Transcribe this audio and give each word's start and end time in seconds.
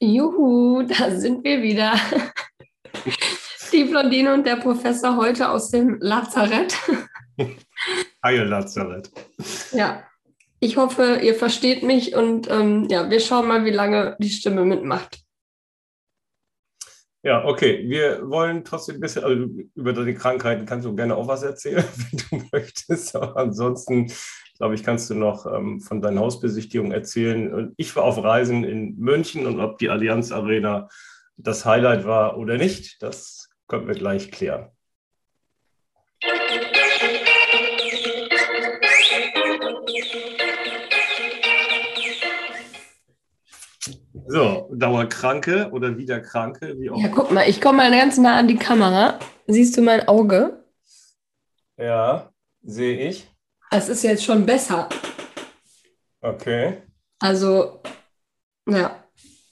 Juhu, 0.00 0.82
da 0.82 1.10
sind 1.10 1.44
wir 1.44 1.62
wieder. 1.62 1.94
Die 3.72 3.84
Blondine 3.84 4.32
und 4.32 4.46
der 4.46 4.56
Professor 4.56 5.16
heute 5.16 5.50
aus 5.50 5.70
dem 5.70 5.98
Lazarett. 6.00 6.76
Heil 8.24 8.44
Lazarett. 8.44 9.10
Ja, 9.72 10.04
ich 10.60 10.76
hoffe, 10.76 11.20
ihr 11.22 11.34
versteht 11.34 11.82
mich 11.82 12.14
und 12.14 12.48
ähm, 12.50 12.86
ja, 12.88 13.10
wir 13.10 13.20
schauen 13.20 13.48
mal, 13.48 13.64
wie 13.64 13.70
lange 13.70 14.16
die 14.18 14.30
Stimme 14.30 14.64
mitmacht. 14.64 15.20
Ja, 17.22 17.44
okay. 17.44 17.84
Wir 17.88 18.30
wollen 18.30 18.64
trotzdem 18.64 18.96
ein 18.96 19.00
bisschen 19.00 19.24
also 19.24 19.48
über 19.74 19.92
deine 19.92 20.14
Krankheiten 20.14 20.64
kannst 20.64 20.86
du 20.86 20.94
gerne 20.94 21.16
auch 21.16 21.26
was 21.26 21.42
erzählen, 21.42 21.84
wenn 22.30 22.40
du 22.40 22.46
möchtest. 22.52 23.16
Aber 23.16 23.36
ansonsten, 23.36 24.12
glaube 24.56 24.74
ich, 24.74 24.82
kannst 24.82 25.10
du 25.10 25.14
noch 25.14 25.46
ähm, 25.46 25.80
von 25.80 26.00
deinen 26.00 26.18
Hausbesichtigungen 26.18 26.92
erzählen. 26.92 27.52
Und 27.52 27.74
ich 27.76 27.94
war 27.96 28.04
auf 28.04 28.22
Reisen 28.22 28.64
in 28.64 28.96
München 28.98 29.46
und 29.46 29.60
ob 29.60 29.78
die 29.78 29.90
Allianz 29.90 30.32
Arena 30.32 30.88
das 31.36 31.64
Highlight 31.64 32.06
war 32.06 32.38
oder 32.38 32.56
nicht, 32.56 33.02
das 33.02 33.50
können 33.68 33.86
wir 33.86 33.94
gleich 33.94 34.30
klären. 34.30 34.70
So, 44.28 44.68
Dauerkranke 44.74 45.70
oder 45.70 45.96
wieder 45.96 46.20
Kranke, 46.20 46.76
wie 46.78 46.90
auch 46.90 46.98
Ja, 46.98 47.08
guck 47.08 47.30
mal, 47.30 47.48
ich 47.48 47.60
komme 47.60 47.78
mal 47.78 47.90
ganz 47.90 48.18
nah 48.18 48.36
an 48.36 48.48
die 48.48 48.56
Kamera. 48.56 49.18
Siehst 49.46 49.76
du 49.76 49.82
mein 49.82 50.08
Auge? 50.08 50.64
Ja, 51.76 52.30
sehe 52.62 53.08
ich. 53.08 53.28
Es 53.76 53.90
ist 53.90 54.02
jetzt 54.04 54.24
schon 54.24 54.46
besser. 54.46 54.88
Okay. 56.22 56.78
Also, 57.18 57.82
ja, 58.66 59.04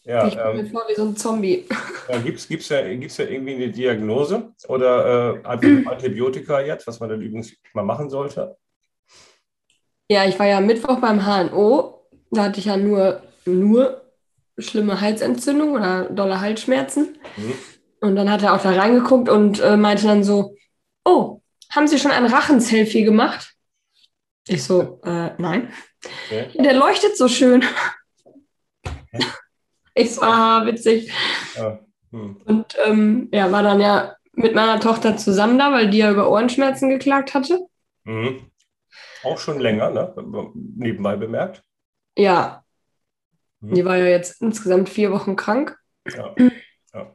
Ja, 0.05 0.27
ich 0.27 0.37
komme 0.37 0.55
mir 0.55 0.61
ähm, 0.61 0.71
vor 0.71 0.85
wie 0.89 0.95
so 0.95 1.05
ein 1.05 1.17
Zombie. 1.17 1.67
ja 2.09 2.19
gibt 2.19 2.39
es 2.39 2.49
gibt's 2.49 2.69
da, 2.69 2.83
gibt's 2.95 3.17
da 3.17 3.25
irgendwie 3.25 3.55
eine 3.55 3.69
Diagnose 3.69 4.55
oder 4.67 5.43
äh, 5.45 5.47
Antibiotika 5.47 6.61
jetzt, 6.61 6.87
was 6.87 7.01
man 7.01 7.11
dann 7.11 7.21
übrigens 7.21 7.55
mal 7.75 7.85
machen 7.85 8.09
sollte? 8.09 8.57
Ja, 10.09 10.25
ich 10.25 10.39
war 10.39 10.47
ja 10.47 10.61
Mittwoch 10.61 11.01
beim 11.01 11.27
HNO. 11.27 12.09
Da 12.31 12.45
hatte 12.45 12.61
ich 12.61 12.67
ja 12.67 12.79
nur, 12.79 13.23
nur 13.45 14.11
schlimme 14.57 15.03
Halsentzündung 15.03 15.73
oder 15.73 16.05
dolle 16.05 16.41
Halsschmerzen. 16.41 17.19
Mhm. 17.37 17.53
Und 18.01 18.17
dann 18.17 18.31
hat 18.31 18.43
er 18.43 18.55
auch 18.55 18.63
da 18.63 18.71
reingeguckt 18.71 19.29
und 19.29 19.61
äh, 19.61 19.77
meinte 19.77 20.07
dann 20.07 20.25
so, 20.25 20.57
oh, 21.05 21.43
haben 21.71 21.89
Sie 21.89 21.99
schon 21.99 22.11
ein 22.11 22.27
Rachenselfie 22.27 23.05
gemacht? 23.05 23.54
Ich 24.47 24.63
so, 24.63 25.01
äh, 25.05 25.31
nein. 25.39 25.73
Okay. 26.27 26.51
Der 26.63 26.75
leuchtet 26.75 27.17
so 27.17 27.29
schön. 27.29 27.65
Ich 29.97 30.13
so, 30.15 30.23
ah, 30.23 30.67
witzig. 30.67 31.13
Ja. 31.55 31.79
Hm. 32.11 32.37
Und 32.47 32.77
ähm, 32.85 33.29
ja, 33.33 33.53
war 33.53 33.63
dann 33.63 33.81
ja 33.81 34.17
mit 34.33 34.53
meiner 34.55 34.81
Tochter 34.81 35.17
zusammen 35.17 35.57
da, 35.57 35.71
weil 35.71 35.89
die 35.89 35.99
ja 35.99 36.11
über 36.11 36.29
Ohrenschmerzen 36.31 36.89
geklagt 36.89 37.33
hatte. 37.33 37.61
Mhm. 38.03 38.51
Auch 39.23 39.39
schon 39.39 39.61
länger, 39.61 39.91
ne? 39.91 40.13
Nebenbei 40.77 41.15
bemerkt. 41.17 41.63
Ja, 42.17 42.65
Mhm. 43.61 43.75
die 43.75 43.85
war 43.85 43.97
ja 43.97 44.07
jetzt 44.07 44.43
insgesamt 44.43 44.89
vier 44.89 45.13
Wochen 45.13 45.37
krank. 45.37 45.79
Ja. 46.13 46.35
ja. 46.93 47.13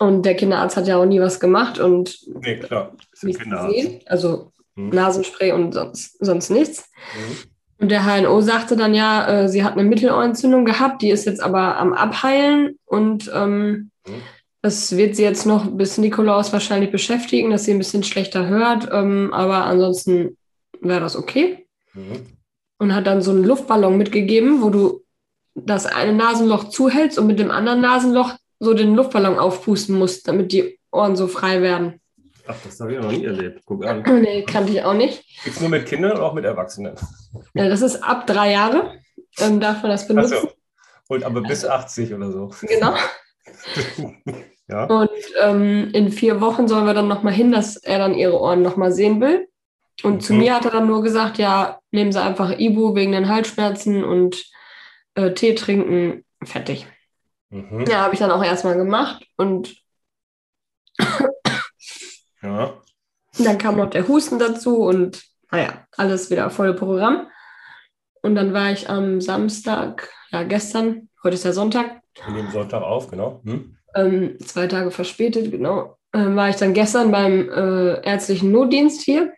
Und 0.00 0.22
der 0.26 0.34
Kinderarzt 0.34 0.76
hat 0.76 0.88
ja 0.88 0.96
auch 0.96 1.06
nie 1.06 1.20
was 1.20 1.38
gemacht 1.38 1.78
und 1.78 2.18
Nee, 2.40 2.58
klar. 2.58 2.96
Ist 3.12 3.22
ein 3.22 3.32
Kinderarzt. 3.32 3.74
gesehen. 3.76 4.00
Also 4.06 4.52
Mhm. 4.78 4.90
Nasenspray 4.90 5.52
und 5.52 5.72
sonst, 5.72 6.24
sonst 6.24 6.50
nichts. 6.50 6.90
Mhm. 7.14 7.36
Und 7.80 7.90
der 7.90 8.04
HNO 8.04 8.40
sagte 8.40 8.76
dann 8.76 8.94
ja, 8.94 9.28
äh, 9.28 9.48
sie 9.48 9.62
hat 9.62 9.74
eine 9.74 9.84
Mittelohrentzündung 9.84 10.64
gehabt, 10.64 11.02
die 11.02 11.10
ist 11.10 11.26
jetzt 11.26 11.40
aber 11.40 11.76
am 11.76 11.92
Abheilen 11.92 12.78
und 12.86 13.30
ähm, 13.34 13.90
Mhm. 14.08 14.22
das 14.62 14.96
wird 14.96 15.16
sie 15.16 15.22
jetzt 15.22 15.46
noch 15.46 15.66
bis 15.70 15.98
Nikolaus 15.98 16.52
wahrscheinlich 16.52 16.90
beschäftigen, 16.90 17.50
dass 17.50 17.64
sie 17.64 17.72
ein 17.72 17.78
bisschen 17.78 18.02
schlechter 18.02 18.48
hört, 18.48 18.88
ähm, 18.92 19.32
aber 19.32 19.64
ansonsten 19.64 20.36
wäre 20.80 21.00
das 21.00 21.16
okay. 21.16 21.66
Mhm. 21.94 22.26
Und 22.78 22.94
hat 22.94 23.06
dann 23.06 23.22
so 23.22 23.32
einen 23.32 23.44
Luftballon 23.44 23.98
mitgegeben, 23.98 24.62
wo 24.62 24.70
du 24.70 25.02
das 25.54 25.86
eine 25.86 26.12
Nasenloch 26.12 26.68
zuhältst 26.68 27.18
und 27.18 27.26
mit 27.26 27.40
dem 27.40 27.50
anderen 27.50 27.80
Nasenloch 27.80 28.34
so 28.60 28.74
den 28.74 28.94
Luftballon 28.94 29.38
aufpusten 29.38 29.98
musst, 29.98 30.28
damit 30.28 30.52
die 30.52 30.78
Ohren 30.92 31.16
so 31.16 31.26
frei 31.26 31.60
werden. 31.60 32.00
Ach, 32.50 32.56
das 32.64 32.80
habe 32.80 32.94
ich 32.94 32.98
noch 33.00 33.10
nie 33.12 33.24
erlebt. 33.24 33.62
Guck 33.66 33.84
an. 33.86 34.02
Nee, 34.22 34.42
kannte 34.42 34.72
ich 34.72 34.82
auch 34.82 34.94
nicht. 34.94 35.24
Gibt 35.44 35.56
es 35.56 35.60
nur 35.60 35.70
mit 35.70 35.86
Kindern 35.86 36.12
oder 36.12 36.22
auch 36.24 36.34
mit 36.34 36.44
Erwachsenen? 36.44 36.94
Äh, 37.54 37.68
Das 37.68 37.82
ist 37.82 38.02
ab 38.02 38.26
drei 38.26 38.52
Jahre, 38.52 38.94
ähm, 39.38 39.60
darf 39.60 39.82
man 39.82 39.90
das 39.92 40.08
benutzen. 40.08 40.34
Achso. 40.34 40.50
Und 41.08 41.24
aber 41.24 41.42
bis 41.42 41.64
80 41.64 42.12
oder 42.14 42.32
so. 42.32 42.50
Genau. 42.62 42.94
Ja. 44.70 44.84
Und 44.84 45.08
ähm, 45.40 45.88
in 45.94 46.12
vier 46.12 46.42
Wochen 46.42 46.68
sollen 46.68 46.84
wir 46.84 46.92
dann 46.92 47.08
nochmal 47.08 47.32
hin, 47.32 47.50
dass 47.52 47.76
er 47.78 47.98
dann 47.98 48.12
ihre 48.12 48.38
Ohren 48.38 48.60
nochmal 48.60 48.92
sehen 48.92 49.18
will. 49.18 49.48
Und 50.02 50.22
zu 50.22 50.34
Mhm. 50.34 50.40
mir 50.40 50.54
hat 50.54 50.66
er 50.66 50.72
dann 50.72 50.86
nur 50.86 51.02
gesagt, 51.02 51.38
ja, 51.38 51.80
nehmen 51.90 52.12
Sie 52.12 52.20
einfach 52.20 52.50
Ibu 52.58 52.94
wegen 52.94 53.12
den 53.12 53.28
Halsschmerzen 53.30 54.04
und 54.04 54.44
äh, 55.14 55.32
Tee 55.32 55.54
trinken, 55.54 56.22
fertig. 56.44 56.86
Mhm. 57.48 57.86
Ja, 57.88 58.02
habe 58.02 58.12
ich 58.12 58.20
dann 58.20 58.30
auch 58.30 58.44
erstmal 58.44 58.76
gemacht. 58.76 59.24
Und 59.38 59.74
Ja. 62.42 62.74
dann 63.38 63.58
kam 63.58 63.76
noch 63.76 63.90
der 63.90 64.06
Husten 64.08 64.38
dazu 64.38 64.78
und 64.78 65.22
naja, 65.50 65.86
alles 65.96 66.30
wieder 66.30 66.50
voll 66.50 66.74
Programm. 66.74 67.26
Und 68.22 68.34
dann 68.34 68.52
war 68.52 68.70
ich 68.72 68.90
am 68.90 69.20
Samstag, 69.20 70.12
ja 70.30 70.42
gestern, 70.42 71.08
heute 71.22 71.34
ist 71.34 71.44
ja 71.44 71.52
Sonntag, 71.52 72.00
Wir 72.26 72.34
nehmen 72.34 72.50
Sonntag 72.50 72.82
auf, 72.82 73.10
genau. 73.10 73.40
Hm? 73.44 73.76
ähm, 73.94 74.38
zwei 74.44 74.66
Tage 74.66 74.90
verspätet, 74.90 75.50
genau, 75.50 75.96
ähm, 76.12 76.36
war 76.36 76.48
ich 76.50 76.56
dann 76.56 76.74
gestern 76.74 77.10
beim 77.10 77.48
äh, 77.48 78.00
ärztlichen 78.02 78.50
Notdienst 78.52 79.02
hier 79.02 79.32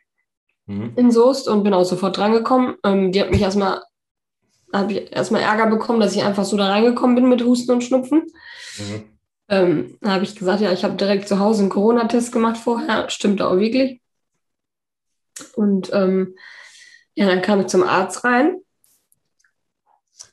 Mhm. 0.66 0.92
in 0.94 1.10
Soest 1.10 1.48
und 1.48 1.64
bin 1.64 1.74
auch 1.74 1.82
sofort 1.84 2.16
drangekommen. 2.16 2.76
Ähm, 2.84 3.10
die 3.10 3.20
hat 3.20 3.30
mich 3.32 3.40
erstmal, 3.42 3.82
habe 4.72 4.92
ich 4.92 5.12
erstmal 5.12 5.42
Ärger 5.42 5.66
bekommen, 5.66 5.98
dass 5.98 6.14
ich 6.14 6.22
einfach 6.22 6.44
so 6.44 6.56
da 6.56 6.68
reingekommen 6.68 7.16
bin 7.16 7.28
mit 7.28 7.42
Husten 7.42 7.72
und 7.72 7.82
Schnupfen. 7.82 8.22
Mhm. 8.78 9.04
Ähm, 9.50 9.98
da 10.00 10.12
habe 10.12 10.24
ich 10.24 10.36
gesagt, 10.36 10.60
ja, 10.60 10.72
ich 10.72 10.84
habe 10.84 10.94
direkt 10.94 11.26
zu 11.26 11.40
Hause 11.40 11.62
einen 11.62 11.70
Corona-Test 11.70 12.32
gemacht 12.32 12.56
vorher. 12.56 13.10
Stimmt 13.10 13.42
auch 13.42 13.56
wirklich. 13.58 14.00
Und 15.56 15.92
ähm, 15.92 16.36
ja, 17.14 17.26
dann 17.26 17.42
kam 17.42 17.60
ich 17.60 17.66
zum 17.66 17.82
Arzt 17.82 18.24
rein. 18.24 18.60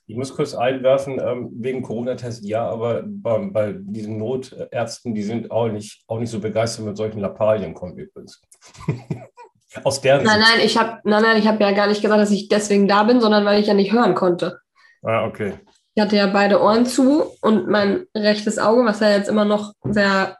Ich 0.05 0.15
muss 0.15 0.33
kurz 0.35 0.53
einwerfen, 0.53 1.19
ähm, 1.19 1.49
wegen 1.51 1.81
Corona-Test, 1.81 2.45
ja, 2.45 2.65
aber 2.69 3.03
bei, 3.05 3.39
bei 3.51 3.75
diesen 3.77 4.17
Notärzten, 4.17 5.13
die 5.13 5.23
sind 5.23 5.51
auch 5.51 5.67
nicht, 5.67 6.03
auch 6.07 6.19
nicht 6.19 6.29
so 6.29 6.39
begeistert 6.39 6.85
mit 6.85 6.95
solchen 6.95 7.19
Lappalien, 7.19 7.73
kommen 7.73 7.97
übrigens. 7.97 8.41
Aus 9.83 9.99
deren 9.99 10.23
Nein, 10.23 10.39
Sicht. 10.39 10.49
nein, 10.49 10.65
ich 10.65 10.77
habe, 10.77 11.01
nein, 11.03 11.23
nein, 11.23 11.37
ich 11.37 11.47
habe 11.47 11.61
ja 11.61 11.71
gar 11.71 11.87
nicht 11.87 12.01
gesagt, 12.01 12.21
dass 12.21 12.31
ich 12.31 12.47
deswegen 12.47 12.87
da 12.87 13.03
bin, 13.03 13.19
sondern 13.19 13.43
weil 13.43 13.59
ich 13.59 13.67
ja 13.67 13.73
nicht 13.73 13.91
hören 13.91 14.15
konnte. 14.15 14.59
Ah, 15.03 15.25
okay. 15.25 15.55
Ich 15.97 16.03
hatte 16.03 16.15
ja 16.15 16.27
beide 16.27 16.61
Ohren 16.61 16.85
zu 16.85 17.23
und 17.41 17.69
mein 17.69 18.05
rechtes 18.15 18.59
Auge, 18.59 18.85
was 18.85 18.99
ja 18.99 19.09
jetzt 19.09 19.29
immer 19.29 19.45
noch 19.45 19.73
sehr 19.83 20.37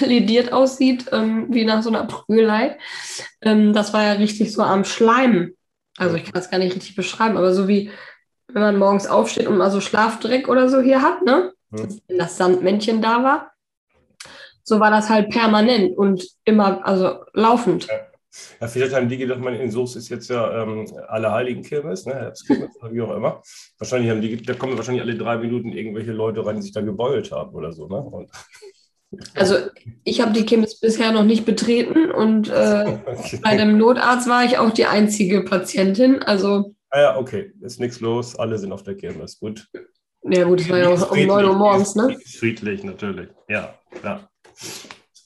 lediert 0.00 0.52
aussieht, 0.52 1.06
ähm, 1.10 1.48
wie 1.50 1.64
nach 1.64 1.82
so 1.82 1.88
einer 1.88 2.04
Prügelei, 2.04 2.78
ähm, 3.42 3.72
das 3.72 3.92
war 3.92 4.04
ja 4.04 4.12
richtig 4.12 4.52
so 4.52 4.62
am 4.62 4.84
Schleimen. 4.84 5.56
Also 5.96 6.14
ich 6.14 6.22
kann 6.22 6.34
das 6.34 6.48
gar 6.48 6.58
nicht 6.58 6.76
richtig 6.76 6.94
beschreiben, 6.94 7.36
aber 7.36 7.52
so 7.52 7.66
wie 7.66 7.90
wenn 8.46 8.62
man 8.62 8.78
morgens 8.78 9.08
aufsteht 9.08 9.48
und 9.48 9.56
mal 9.56 9.72
so 9.72 9.80
Schlafdreck 9.80 10.48
oder 10.48 10.68
so 10.68 10.80
hier 10.80 11.02
hat, 11.02 11.22
ne? 11.22 11.52
Hm. 11.72 12.00
Wenn 12.06 12.18
das 12.18 12.36
Sandmännchen 12.36 13.02
da 13.02 13.24
war. 13.24 13.50
So 14.62 14.78
war 14.78 14.92
das 14.92 15.10
halt 15.10 15.30
permanent 15.30 15.98
und 15.98 16.24
immer, 16.44 16.86
also 16.86 17.24
laufend. 17.32 17.88
Ja, 17.88 17.94
vielleicht 18.66 18.94
haben 18.94 19.08
die 19.08 19.18
gedacht, 19.18 19.40
man 19.40 19.54
in 19.54 19.70
Soest 19.70 19.96
ist 19.96 20.08
jetzt 20.08 20.28
ja 20.28 20.62
ähm, 20.62 20.86
alle 21.08 21.32
Heiligen 21.32 21.62
Kirmes, 21.62 22.06
ne, 22.06 22.14
Herbstkirmes 22.14 22.76
oder 22.80 22.92
wie 22.92 23.02
auch 23.02 23.14
immer. 23.14 23.42
Wahrscheinlich 23.78 24.10
haben 24.10 24.20
die, 24.20 24.36
da 24.42 24.54
kommen 24.54 24.76
wahrscheinlich 24.76 25.02
alle 25.02 25.16
drei 25.16 25.38
Minuten 25.38 25.72
irgendwelche 25.72 26.12
Leute 26.12 26.44
rein, 26.44 26.56
die 26.56 26.62
sich 26.62 26.72
da 26.72 26.80
gebeult 26.80 27.30
haben 27.32 27.54
oder 27.54 27.72
so, 27.72 27.86
ne? 27.88 27.98
Und, 27.98 28.30
Also 29.34 29.56
ich 30.04 30.20
habe 30.20 30.32
die 30.32 30.44
Chemis 30.44 30.80
bisher 30.80 31.12
noch 31.12 31.24
nicht 31.24 31.46
betreten 31.46 32.10
und 32.10 32.50
äh, 32.50 32.98
okay. 33.06 33.40
bei 33.42 33.56
dem 33.56 33.78
Notarzt 33.78 34.28
war 34.28 34.44
ich 34.44 34.58
auch 34.58 34.70
die 34.70 34.84
einzige 34.84 35.42
Patientin. 35.44 36.22
Also, 36.22 36.74
Ah 36.90 37.00
ja, 37.00 37.16
okay, 37.18 37.52
ist 37.60 37.80
nichts 37.80 38.00
los, 38.00 38.36
alle 38.36 38.58
sind 38.58 38.72
auf 38.72 38.82
der 38.82 38.96
Kirmes, 38.96 39.38
gut. 39.38 39.66
ja 40.22 40.44
gut, 40.44 40.60
es 40.60 40.68
war 40.68 40.78
ja 40.78 40.88
auch 40.88 41.10
um 41.10 41.26
9 41.26 41.44
Uhr 41.44 41.54
morgens, 41.54 41.94
ne? 41.94 42.16
Friedlich, 42.38 42.84
natürlich, 42.84 43.28
ja, 43.48 43.74
ja. 44.04 44.28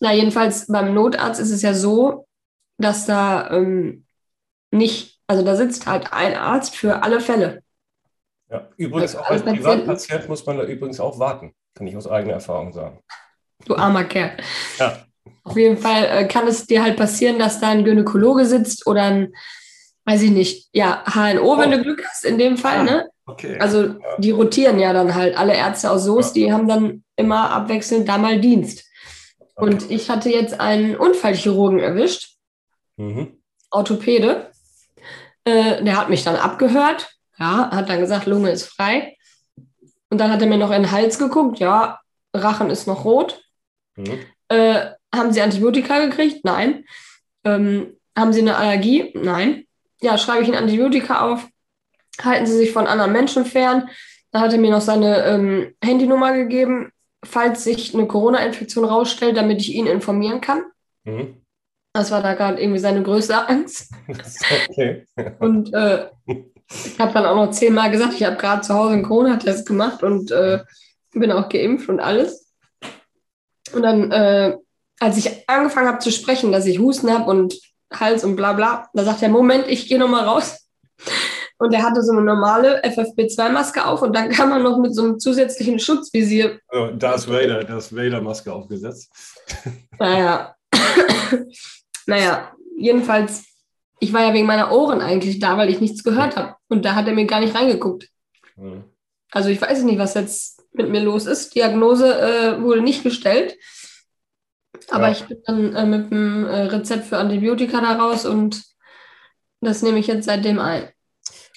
Na, 0.00 0.12
jedenfalls 0.12 0.66
beim 0.66 0.94
Notarzt 0.94 1.40
ist 1.40 1.52
es 1.52 1.62
ja 1.62 1.75
so, 1.75 2.26
dass 2.82 3.06
da 3.06 3.50
ähm, 3.50 4.05
nicht, 4.70 5.20
also 5.26 5.44
da 5.44 5.56
sitzt 5.56 5.87
halt 5.87 6.12
ein 6.12 6.37
Arzt 6.37 6.76
für 6.76 7.02
alle 7.02 7.20
Fälle. 7.20 7.62
ja. 8.50 8.69
Übrigens, 8.76 9.17
auch 9.17 9.26
Alle 9.26 9.34
als 9.34 9.43
Patienten- 9.44 9.64
Privatpatient 9.64 10.29
muss 10.29 10.44
man 10.46 10.58
da 10.58 10.64
übrigens 10.64 11.00
auch 11.00 11.19
warten, 11.19 11.55
kann 11.75 11.87
ich 11.87 11.96
aus 11.96 12.08
eigener 12.08 12.34
Erfahrung 12.34 12.73
sagen. 12.73 13.00
Du 13.64 13.76
armer 13.76 14.05
Kerl. 14.05 14.37
Ja, 14.79 15.06
Auf 15.44 15.56
jeden 15.56 15.79
Fall 15.79 16.05
äh, 16.05 16.25
kann 16.26 16.46
es 16.49 16.67
dir 16.67 16.82
halt 16.82 16.96
passieren, 16.96 17.38
dass 17.38 17.61
da 17.61 17.69
ein 17.69 17.84
Gynäkologe 17.84 18.44
sitzt 18.44 18.87
oder 18.87 19.02
ein 19.05 19.32
weiß 20.05 20.23
ich 20.23 20.31
nicht, 20.31 20.69
ja, 20.73 21.05
HNO, 21.06 21.55
oh. 21.55 21.58
wenn 21.58 21.70
du 21.70 21.82
Glück 21.82 22.05
hast, 22.05 22.25
in 22.25 22.38
dem 22.38 22.56
Fall, 22.56 22.78
ah, 22.78 22.82
ne? 22.82 23.08
Okay. 23.26 23.58
Also 23.58 23.85
ja. 23.85 23.96
die 24.19 24.32
rotieren 24.32 24.78
ja 24.78 24.93
dann 24.93 25.14
halt. 25.14 25.37
Alle 25.37 25.55
Ärzte 25.55 25.90
aus 25.90 26.05
Soest, 26.05 26.37
ja. 26.37 26.46
die 26.46 26.52
haben 26.52 26.67
dann 26.67 27.05
immer 27.17 27.50
abwechselnd 27.50 28.08
da 28.08 28.19
mal 28.19 28.40
Dienst. 28.40 28.85
Okay. 29.55 29.64
Und 29.64 29.90
ich 29.90 30.11
hatte 30.11 30.28
jetzt 30.28 30.58
einen 30.58 30.96
Unfallchirurgen 30.96 31.78
erwischt, 31.78 32.31
mhm. 32.96 33.38
Orthopäde. 33.70 34.50
Äh, 35.44 35.82
der 35.82 35.96
hat 35.96 36.08
mich 36.08 36.22
dann 36.24 36.36
abgehört, 36.36 37.16
ja, 37.38 37.70
hat 37.70 37.88
dann 37.88 38.00
gesagt, 38.00 38.26
Lunge 38.26 38.50
ist 38.50 38.64
frei. 38.64 39.16
Und 40.10 40.18
dann 40.18 40.30
hat 40.30 40.40
er 40.40 40.46
mir 40.46 40.58
noch 40.58 40.70
in 40.70 40.82
den 40.82 40.92
Hals 40.92 41.18
geguckt, 41.18 41.58
ja, 41.58 42.00
Rachen 42.34 42.70
ist 42.70 42.86
noch 42.86 43.04
rot. 43.04 43.42
Mhm. 43.96 44.20
Äh, 44.48 44.90
haben 45.14 45.32
Sie 45.32 45.42
Antibiotika 45.42 46.04
gekriegt? 46.04 46.44
Nein. 46.44 46.84
Ähm, 47.44 47.96
haben 48.16 48.32
Sie 48.32 48.40
eine 48.40 48.56
Allergie? 48.56 49.12
Nein. 49.14 49.66
Ja, 50.00 50.18
schreibe 50.18 50.42
ich 50.42 50.48
ein 50.48 50.54
Antibiotika 50.54 51.20
auf. 51.20 51.48
Halten 52.22 52.46
Sie 52.46 52.56
sich 52.56 52.72
von 52.72 52.86
anderen 52.86 53.12
Menschen 53.12 53.44
fern. 53.44 53.88
Dann 54.30 54.42
hat 54.42 54.52
er 54.52 54.58
mir 54.58 54.70
noch 54.70 54.80
seine 54.80 55.24
ähm, 55.24 55.74
Handynummer 55.82 56.32
gegeben, 56.32 56.90
falls 57.24 57.64
sich 57.64 57.94
eine 57.94 58.06
Corona-Infektion 58.06 58.84
rausstellt, 58.84 59.36
damit 59.36 59.60
ich 59.60 59.74
ihn 59.74 59.86
informieren 59.86 60.40
kann. 60.40 60.62
Mhm. 61.04 61.41
Das 61.94 62.10
war 62.10 62.22
da 62.22 62.34
gerade 62.34 62.60
irgendwie 62.60 62.78
seine 62.78 63.02
größte 63.02 63.48
Angst. 63.48 63.92
Okay. 64.70 65.06
Und 65.40 65.72
äh, 65.74 66.08
ich 66.26 66.98
habe 66.98 67.12
dann 67.12 67.26
auch 67.26 67.36
noch 67.36 67.50
zehnmal 67.50 67.90
gesagt, 67.90 68.14
ich 68.14 68.24
habe 68.24 68.36
gerade 68.36 68.62
zu 68.62 68.74
Hause 68.74 68.94
einen 68.94 69.02
Corona-Test 69.02 69.66
gemacht 69.66 70.02
und 70.02 70.30
äh, 70.30 70.60
bin 71.12 71.30
auch 71.30 71.48
geimpft 71.48 71.88
und 71.88 72.00
alles. 72.00 72.50
Und 73.74 73.82
dann, 73.82 74.10
äh, 74.10 74.56
als 75.00 75.18
ich 75.18 75.48
angefangen 75.48 75.88
habe 75.88 75.98
zu 75.98 76.10
sprechen, 76.10 76.52
dass 76.52 76.66
ich 76.66 76.78
Husten 76.78 77.12
habe 77.12 77.30
und 77.30 77.58
Hals 77.92 78.24
und 78.24 78.36
bla 78.36 78.54
bla, 78.54 78.88
da 78.94 79.04
sagt 79.04 79.22
er, 79.22 79.28
Moment, 79.28 79.66
ich 79.68 79.86
gehe 79.86 79.98
nochmal 79.98 80.24
raus. 80.24 80.66
Und 81.58 81.72
er 81.74 81.82
hatte 81.82 82.02
so 82.02 82.12
eine 82.12 82.22
normale 82.22 82.82
FFP2-Maske 82.82 83.84
auf 83.84 84.02
und 84.02 84.16
dann 84.16 84.30
kam 84.30 84.50
er 84.50 84.58
noch 84.58 84.78
mit 84.78 84.94
so 84.94 85.04
einem 85.04 85.20
zusätzlichen 85.20 85.78
Schutzvisier. 85.78 86.58
Oh, 86.72 86.88
Darth 86.92 87.28
Vader, 87.28 87.62
Darth 87.62 87.94
Vader-Maske 87.94 88.52
aufgesetzt. 88.52 89.12
Naja. 89.98 90.56
Naja, 92.06 92.52
jedenfalls, 92.76 93.44
ich 94.00 94.12
war 94.12 94.22
ja 94.22 94.34
wegen 94.34 94.46
meiner 94.46 94.72
Ohren 94.72 95.00
eigentlich 95.00 95.38
da, 95.38 95.56
weil 95.56 95.70
ich 95.70 95.81
nichts 95.81 96.04
gehört 96.04 96.37
habe. 96.37 96.56
Und 96.69 96.84
da 96.84 96.94
hat 96.94 97.06
er 97.06 97.14
mir 97.14 97.26
gar 97.26 97.40
nicht 97.40 97.54
reingeguckt. 97.54 98.08
Hm. 98.56 98.84
Also 99.31 99.49
ich 99.49 99.60
weiß 99.60 99.82
nicht, 99.82 99.99
was 99.99 100.14
jetzt 100.14 100.62
mit 100.72 100.90
mir 100.90 101.00
los 101.00 101.26
ist. 101.26 101.54
Diagnose 101.54 102.20
äh, 102.20 102.62
wurde 102.62 102.82
nicht 102.82 103.02
gestellt. 103.02 103.56
Aber 104.90 105.06
ja. 105.06 105.12
ich 105.12 105.25
bin 105.25 105.38
dann 105.46 105.75
äh, 105.75 105.87
mit 105.87 106.10
dem 106.10 106.46
äh, 106.46 106.62
Rezept 106.62 107.06
für 107.06 107.19
Antibiotika 107.19 107.81
da 107.81 107.96
raus 107.96 108.26
und 108.26 108.62
das 109.60 109.82
nehme 109.82 109.99
ich 109.99 110.06
jetzt 110.06 110.26
seitdem 110.26 110.58
ein. 110.58 110.88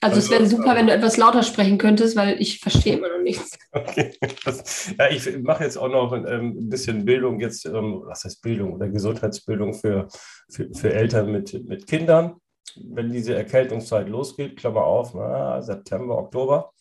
Also, 0.06 0.20
es 0.20 0.30
wäre 0.30 0.46
super, 0.46 0.76
wenn 0.76 0.88
du 0.88 0.94
etwas 0.94 1.18
lauter 1.18 1.44
sprechen 1.44 1.78
könntest, 1.78 2.16
weil 2.16 2.40
ich 2.40 2.60
verstehe 2.60 2.98
immer 2.98 3.10
noch 3.10 3.22
nichts. 3.22 3.58
Okay. 3.76 4.16
Das, 4.46 4.94
ja, 4.98 5.10
ich 5.10 5.38
mache 5.40 5.66
jetzt 5.66 5.76
auch 5.78 5.90
noch 5.90 6.14
ähm, 6.14 6.58
ein 6.58 6.70
bisschen 6.70 7.04
Bildung 7.04 7.42
jetzt, 7.42 7.66
ähm, 7.66 8.04
was 8.06 8.24
heißt 8.24 8.42
Bildung 8.42 8.74
oder 8.74 8.88
Gesundheitsbildung 8.88 9.74
für, 9.74 10.08
für, 10.50 10.74
für 10.74 10.94
Eltern 10.94 11.30
mit, 11.30 11.68
mit 11.68 11.86
Kindern. 11.86 12.36
Wenn 12.78 13.12
diese 13.12 13.36
Erkältungszeit 13.36 14.08
losgeht, 14.08 14.58
Klammer 14.58 14.86
auf, 14.86 15.14
na, 15.14 15.62
September, 15.62 16.18
Oktober 16.18 16.72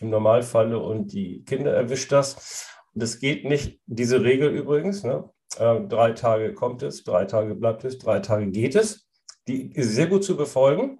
im 0.00 0.10
Normalfall 0.10 0.74
und 0.74 1.12
die 1.12 1.42
Kinder 1.44 1.72
erwischt 1.72 2.12
das. 2.12 2.68
Und 2.92 3.02
es 3.02 3.18
geht 3.18 3.44
nicht, 3.46 3.80
diese 3.86 4.22
Regel 4.22 4.50
übrigens, 4.50 5.02
ne? 5.02 5.28
äh, 5.58 5.80
drei 5.80 6.12
Tage 6.12 6.54
kommt 6.54 6.82
es, 6.82 7.04
drei 7.04 7.24
Tage 7.24 7.54
bleibt 7.54 7.84
es, 7.84 7.98
drei 7.98 8.20
Tage 8.20 8.50
geht 8.50 8.74
es. 8.74 9.08
Die 9.48 9.72
ist 9.72 9.94
sehr 9.94 10.06
gut 10.06 10.24
zu 10.24 10.36
befolgen. 10.36 10.98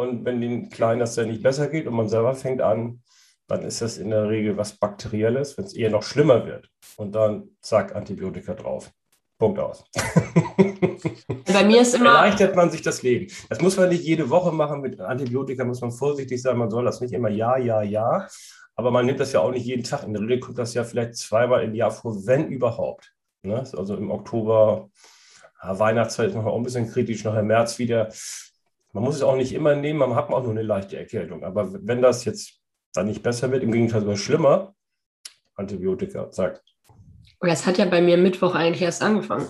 Und 0.00 0.24
wenn 0.24 0.40
den 0.40 0.70
Kleinen 0.70 0.98
das 0.98 1.14
dann 1.14 1.28
nicht 1.28 1.42
besser 1.42 1.68
geht 1.68 1.86
und 1.86 1.92
man 1.92 2.08
selber 2.08 2.34
fängt 2.34 2.62
an, 2.62 3.02
dann 3.48 3.62
ist 3.64 3.82
das 3.82 3.98
in 3.98 4.08
der 4.08 4.30
Regel 4.30 4.56
was 4.56 4.78
Bakterielles, 4.78 5.58
wenn 5.58 5.66
es 5.66 5.74
eher 5.74 5.90
noch 5.90 6.02
schlimmer 6.02 6.46
wird. 6.46 6.70
Und 6.96 7.14
dann 7.14 7.50
zack, 7.60 7.94
Antibiotika 7.94 8.54
drauf. 8.54 8.90
Punkt 9.36 9.58
aus. 9.58 9.84
Bei 11.52 11.64
mir 11.64 11.82
ist 11.82 11.94
immer. 11.94 12.14
Erleichtert 12.14 12.56
man 12.56 12.70
sich 12.70 12.80
das 12.80 13.02
Leben. 13.02 13.30
Das 13.50 13.60
muss 13.60 13.76
man 13.76 13.90
nicht 13.90 14.02
jede 14.02 14.30
Woche 14.30 14.52
machen. 14.52 14.80
Mit 14.80 14.98
Antibiotika 14.98 15.66
muss 15.66 15.82
man 15.82 15.92
vorsichtig 15.92 16.40
sein. 16.40 16.56
Man 16.56 16.70
soll 16.70 16.86
das 16.86 17.02
nicht 17.02 17.12
immer 17.12 17.28
ja, 17.28 17.58
ja, 17.58 17.82
ja. 17.82 18.26
Aber 18.76 18.90
man 18.90 19.04
nimmt 19.04 19.20
das 19.20 19.34
ja 19.34 19.40
auch 19.40 19.50
nicht 19.50 19.66
jeden 19.66 19.84
Tag. 19.84 20.04
In 20.04 20.14
der 20.14 20.22
Regel 20.22 20.40
kommt 20.40 20.56
das 20.56 20.72
ja 20.72 20.82
vielleicht 20.82 21.16
zweimal 21.16 21.62
im 21.62 21.74
Jahr 21.74 21.90
vor, 21.90 22.26
wenn 22.26 22.48
überhaupt. 22.48 23.12
Ne? 23.42 23.58
Also 23.76 23.96
im 23.98 24.10
Oktober, 24.10 24.88
ja, 25.62 25.78
Weihnachtszeit 25.78 26.30
ist 26.30 26.36
noch 26.36 26.56
ein 26.56 26.62
bisschen 26.62 26.90
kritisch, 26.90 27.22
nachher 27.22 27.42
März 27.42 27.78
wieder. 27.78 28.08
Man 28.92 29.04
muss 29.04 29.16
es 29.16 29.22
auch 29.22 29.36
nicht 29.36 29.52
immer 29.52 29.76
nehmen, 29.76 29.98
man 29.98 30.14
hat 30.14 30.30
auch 30.30 30.42
nur 30.42 30.50
eine 30.50 30.62
leichte 30.62 30.98
Erkältung. 30.98 31.44
Aber 31.44 31.72
wenn 31.72 32.02
das 32.02 32.24
jetzt 32.24 32.60
dann 32.92 33.06
nicht 33.06 33.22
besser 33.22 33.52
wird, 33.52 33.62
im 33.62 33.72
Gegenteil 33.72 34.00
sogar 34.00 34.16
schlimmer, 34.16 34.74
Antibiotika, 35.54 36.30
zack. 36.30 36.60
Oh, 37.40 37.46
das 37.46 37.66
hat 37.66 37.78
ja 37.78 37.84
bei 37.84 38.00
mir 38.00 38.16
Mittwoch 38.16 38.54
eigentlich 38.54 38.82
erst 38.82 39.02
angefangen. 39.02 39.46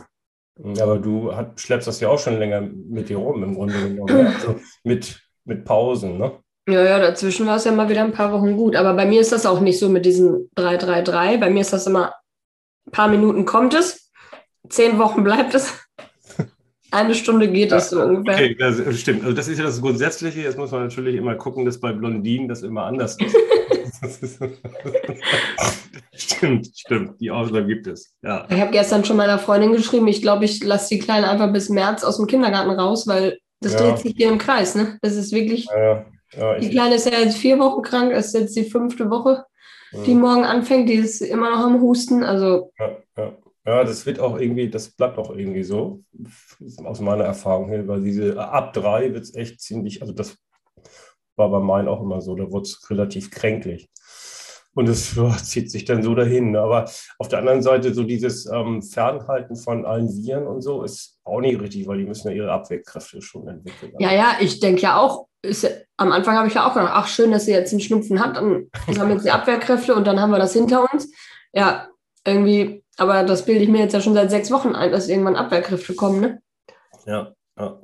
Aber 0.80 0.98
du 0.98 1.34
hat, 1.34 1.58
schleppst 1.58 1.88
das 1.88 2.00
ja 2.00 2.08
auch 2.08 2.18
schon 2.18 2.38
länger 2.38 2.60
mit 2.60 3.08
dir 3.08 3.16
rum, 3.16 3.42
im 3.42 3.54
Grunde 3.54 3.74
genommen. 3.80 4.26
also 4.26 4.60
mit, 4.84 5.20
mit 5.44 5.64
Pausen, 5.64 6.18
ne? 6.18 6.32
Ja, 6.68 6.84
ja, 6.84 6.98
dazwischen 6.98 7.46
war 7.46 7.56
es 7.56 7.64
ja 7.64 7.72
mal 7.72 7.88
wieder 7.88 8.04
ein 8.04 8.12
paar 8.12 8.32
Wochen 8.32 8.56
gut. 8.56 8.76
Aber 8.76 8.94
bei 8.94 9.06
mir 9.06 9.20
ist 9.20 9.32
das 9.32 9.46
auch 9.46 9.60
nicht 9.60 9.78
so 9.78 9.88
mit 9.88 10.04
diesen 10.04 10.50
3-3-3. 10.56 11.38
Bei 11.38 11.50
mir 11.50 11.62
ist 11.62 11.72
das 11.72 11.86
immer, 11.86 12.14
ein 12.86 12.92
paar 12.92 13.08
Minuten 13.08 13.44
kommt 13.46 13.74
es, 13.74 14.12
zehn 14.68 14.98
Wochen 14.98 15.24
bleibt 15.24 15.54
es. 15.54 15.72
Eine 16.90 17.14
Stunde 17.14 17.48
geht 17.48 17.72
es 17.72 17.90
so 17.90 18.02
ungefähr. 18.02 18.34
Okay, 18.34 18.56
das 18.58 19.00
stimmt. 19.00 19.22
Also 19.22 19.34
das 19.34 19.48
ist 19.48 19.58
ja 19.58 19.64
das 19.64 19.80
Grundsätzliche. 19.80 20.40
Jetzt 20.40 20.58
muss 20.58 20.70
man 20.72 20.82
natürlich 20.82 21.16
immer 21.16 21.34
gucken, 21.36 21.64
dass 21.64 21.78
bei 21.78 21.92
Blondinen 21.92 22.48
das 22.48 22.62
immer 22.62 22.84
anders 22.84 23.16
ist. 23.18 23.36
stimmt, 26.12 26.70
stimmt. 26.74 27.20
Die 27.20 27.30
Ausnahme 27.30 27.66
gibt 27.66 27.86
es. 27.86 28.14
Ja. 28.22 28.46
Ich 28.48 28.60
habe 28.60 28.70
gestern 28.70 29.04
schon 29.04 29.16
meiner 29.16 29.38
Freundin 29.38 29.72
geschrieben, 29.72 30.08
ich 30.08 30.22
glaube, 30.22 30.44
ich 30.44 30.62
lasse 30.64 30.94
die 30.94 31.00
Kleine 31.00 31.28
einfach 31.28 31.52
bis 31.52 31.68
März 31.68 32.02
aus 32.02 32.16
dem 32.16 32.26
Kindergarten 32.26 32.70
raus, 32.70 33.06
weil 33.06 33.38
das 33.60 33.74
ja. 33.74 33.80
dreht 33.80 33.98
sich 33.98 34.14
hier 34.16 34.30
im 34.30 34.38
Kreis. 34.38 34.74
Ne? 34.74 34.98
Das 35.02 35.14
ist 35.16 35.32
wirklich. 35.32 35.66
Ja, 35.66 36.06
ja, 36.32 36.58
die 36.58 36.70
Kleine 36.70 36.94
ist 36.94 37.10
ja 37.10 37.18
jetzt 37.18 37.36
vier 37.36 37.58
Wochen 37.58 37.82
krank, 37.82 38.12
ist 38.12 38.34
jetzt 38.34 38.56
die 38.56 38.64
fünfte 38.64 39.10
Woche, 39.10 39.44
die 40.06 40.14
morgen 40.14 40.44
anfängt. 40.44 40.88
Die 40.88 40.94
ist 40.94 41.20
immer 41.20 41.50
noch 41.50 41.66
am 41.66 41.80
Husten. 41.80 42.22
Also 42.22 42.72
ja, 42.78 42.96
ja. 43.16 43.32
Ja, 43.66 43.84
das 43.84 44.06
wird 44.06 44.20
auch 44.20 44.38
irgendwie, 44.38 44.70
das 44.70 44.90
bleibt 44.90 45.18
auch 45.18 45.30
irgendwie 45.36 45.62
so, 45.62 46.02
aus 46.84 47.00
meiner 47.00 47.24
Erfahrung 47.24 47.68
her, 47.68 47.86
weil 47.88 48.02
diese 48.02 48.38
ab 48.38 48.72
drei 48.72 49.12
wird 49.12 49.24
es 49.24 49.34
echt 49.34 49.60
ziemlich, 49.60 50.02
also 50.02 50.12
das 50.12 50.36
war 51.36 51.50
bei 51.50 51.60
meinen 51.60 51.88
auch 51.88 52.02
immer 52.02 52.20
so, 52.20 52.34
da 52.34 52.50
wurde 52.50 52.64
es 52.64 52.90
relativ 52.90 53.30
kränklich. 53.30 53.88
Und 54.74 54.88
es 54.88 55.18
zieht 55.44 55.70
sich 55.70 55.84
dann 55.84 56.02
so 56.02 56.14
dahin. 56.14 56.52
Ne? 56.52 56.60
Aber 56.60 56.88
auf 57.18 57.28
der 57.28 57.40
anderen 57.40 57.62
Seite, 57.62 57.92
so 57.92 58.04
dieses 58.04 58.46
ähm, 58.46 58.82
Fernhalten 58.82 59.56
von 59.56 59.84
allen 59.84 60.08
Viren 60.08 60.46
und 60.46 60.60
so 60.62 60.82
ist 60.82 61.18
auch 61.24 61.40
nicht 61.40 61.60
richtig, 61.60 61.86
weil 61.88 61.98
die 61.98 62.04
müssen 62.04 62.28
ja 62.28 62.34
ihre 62.34 62.52
Abwehrkräfte 62.52 63.20
schon 63.20 63.48
entwickeln. 63.48 63.92
Ja, 63.98 64.12
ja, 64.12 64.36
ich 64.40 64.60
denke 64.60 64.82
ja 64.82 64.96
auch, 64.96 65.26
ist, 65.42 65.66
am 65.96 66.12
Anfang 66.12 66.36
habe 66.36 66.48
ich 66.48 66.54
ja 66.54 66.68
auch 66.68 66.74
gedacht, 66.74 66.92
ach 66.94 67.08
schön, 67.08 67.32
dass 67.32 67.46
sie 67.46 67.52
jetzt 67.52 67.72
einen 67.72 67.80
Schnupfen 67.80 68.20
hat, 68.20 68.36
dann 68.36 68.68
haben 68.86 69.08
wir 69.08 69.14
jetzt 69.14 69.24
die 69.24 69.30
Abwehrkräfte 69.30 69.94
und 69.94 70.06
dann 70.06 70.20
haben 70.20 70.30
wir 70.30 70.38
das 70.38 70.52
hinter 70.52 70.86
uns. 70.92 71.10
Ja, 71.52 71.88
irgendwie 72.24 72.84
aber 73.00 73.24
das 73.24 73.46
bilde 73.46 73.62
ich 73.62 73.70
mir 73.70 73.78
jetzt 73.78 73.94
ja 73.94 74.02
schon 74.02 74.12
seit 74.12 74.30
sechs 74.30 74.50
Wochen 74.50 74.74
ein, 74.74 74.92
dass 74.92 75.08
irgendwann 75.08 75.34
Abwehrkräfte 75.34 75.94
kommen, 75.94 76.20
ne? 76.20 76.42
Ja, 77.10 77.34
ja. 77.58 77.80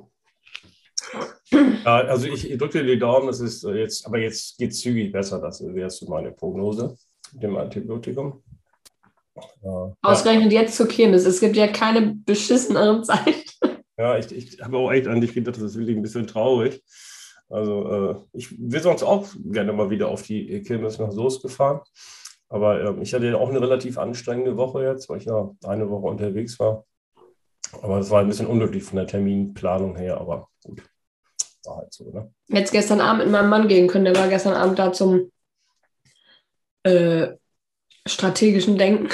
ja 1.51 1.83
also 1.85 2.27
ich 2.27 2.57
drücke 2.57 2.79
dir 2.79 2.95
die 2.95 2.99
Daumen, 2.99 3.27
das 3.27 3.41
ist 3.41 3.63
jetzt, 3.63 4.05
aber 4.05 4.19
jetzt 4.19 4.57
geht 4.57 4.71
es 4.71 4.79
zügig 4.79 5.11
besser, 5.11 5.41
das 5.41 5.61
wäre 5.61 5.89
so 5.89 6.07
meine 6.07 6.31
Prognose 6.31 6.95
mit 7.33 7.43
dem 7.43 7.57
Antibiotikum. 7.57 8.41
Ja. 9.61 9.93
Ausgerechnet 10.01 10.53
jetzt 10.53 10.77
zur 10.77 10.87
Kirmes. 10.87 11.25
Es 11.25 11.41
gibt 11.41 11.57
ja 11.57 11.67
keine 11.67 12.15
beschissenere 12.25 13.01
Zeit. 13.03 13.45
Ja, 13.99 14.15
ich, 14.15 14.31
ich 14.31 14.61
habe 14.61 14.77
auch 14.77 14.91
echt 14.91 15.07
an 15.07 15.21
dich 15.21 15.33
gedacht, 15.33 15.55
das 15.55 15.63
ist 15.63 15.75
wirklich 15.79 15.97
ein 15.97 16.03
bisschen 16.03 16.27
traurig. 16.27 16.83
Also 17.49 17.89
äh, 17.91 18.15
ich 18.33 18.55
wäre 18.59 18.83
sonst 18.83 19.01
auch 19.01 19.25
gerne 19.43 19.73
mal 19.73 19.89
wieder 19.89 20.09
auf 20.09 20.21
die 20.21 20.61
Kirmes 20.61 20.99
nach 20.99 21.09
Soest 21.09 21.41
gefahren. 21.41 21.81
Aber 22.47 22.79
äh, 22.79 23.01
ich 23.01 23.15
hatte 23.15 23.35
auch 23.35 23.49
eine 23.49 23.59
relativ 23.59 23.97
anstrengende 23.97 24.55
Woche 24.55 24.83
jetzt, 24.83 25.09
weil 25.09 25.17
ich 25.17 25.25
ja 25.25 25.49
eine 25.65 25.89
Woche 25.89 26.05
unterwegs 26.05 26.59
war. 26.59 26.85
Aber 27.81 27.99
es 27.99 28.09
war 28.09 28.21
ein 28.21 28.27
bisschen 28.27 28.47
unglücklich 28.47 28.83
von 28.83 28.97
der 28.97 29.07
Terminplanung 29.07 29.95
her, 29.95 30.19
aber 30.19 30.49
gut. 30.63 30.81
War 31.65 31.77
halt 31.77 31.93
so, 31.93 32.09
ne? 32.11 32.33
Jetzt 32.47 32.71
gestern 32.71 33.01
Abend 33.01 33.23
mit 33.23 33.31
meinem 33.31 33.49
Mann 33.49 33.67
gehen 33.67 33.87
können. 33.87 34.05
Der 34.05 34.15
war 34.15 34.29
gestern 34.29 34.53
Abend 34.53 34.79
da 34.79 34.93
zum 34.93 35.31
äh, 36.83 37.35
strategischen 38.07 38.77
Denken. 38.77 39.09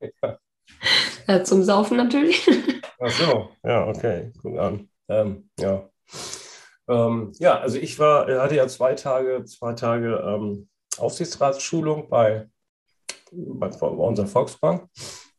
ja. 0.22 0.38
ja. 1.28 1.44
zum 1.44 1.62
Saufen 1.62 1.96
natürlich. 1.96 2.48
Ach 3.00 3.10
so, 3.10 3.50
ja, 3.62 3.86
okay. 3.86 4.32
Guck 4.42 4.58
an. 4.58 4.88
Ähm, 5.08 5.50
ja. 5.58 5.88
Ähm, 6.88 7.32
ja, 7.38 7.60
also 7.60 7.78
ich 7.78 7.98
war, 7.98 8.26
hatte 8.40 8.56
ja 8.56 8.66
zwei 8.66 8.94
Tage, 8.94 9.44
zwei 9.44 9.74
Tage 9.74 10.16
ähm, 10.26 10.68
Aufsichtsratsschulung 10.96 12.08
bei, 12.08 12.48
bei, 13.30 13.68
bei 13.68 13.86
unserer 13.86 14.26
Volksbank. 14.26 14.88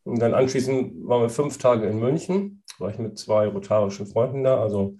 Und 0.09 0.19
dann 0.19 0.33
anschließend 0.33 1.07
waren 1.07 1.21
wir 1.21 1.29
fünf 1.29 1.57
Tage 1.57 1.87
in 1.87 1.99
München, 1.99 2.63
war 2.79 2.89
ich 2.89 2.97
mit 2.97 3.17
zwei 3.17 3.47
rotarischen 3.47 4.07
Freunden 4.07 4.43
da, 4.43 4.59
also 4.59 4.95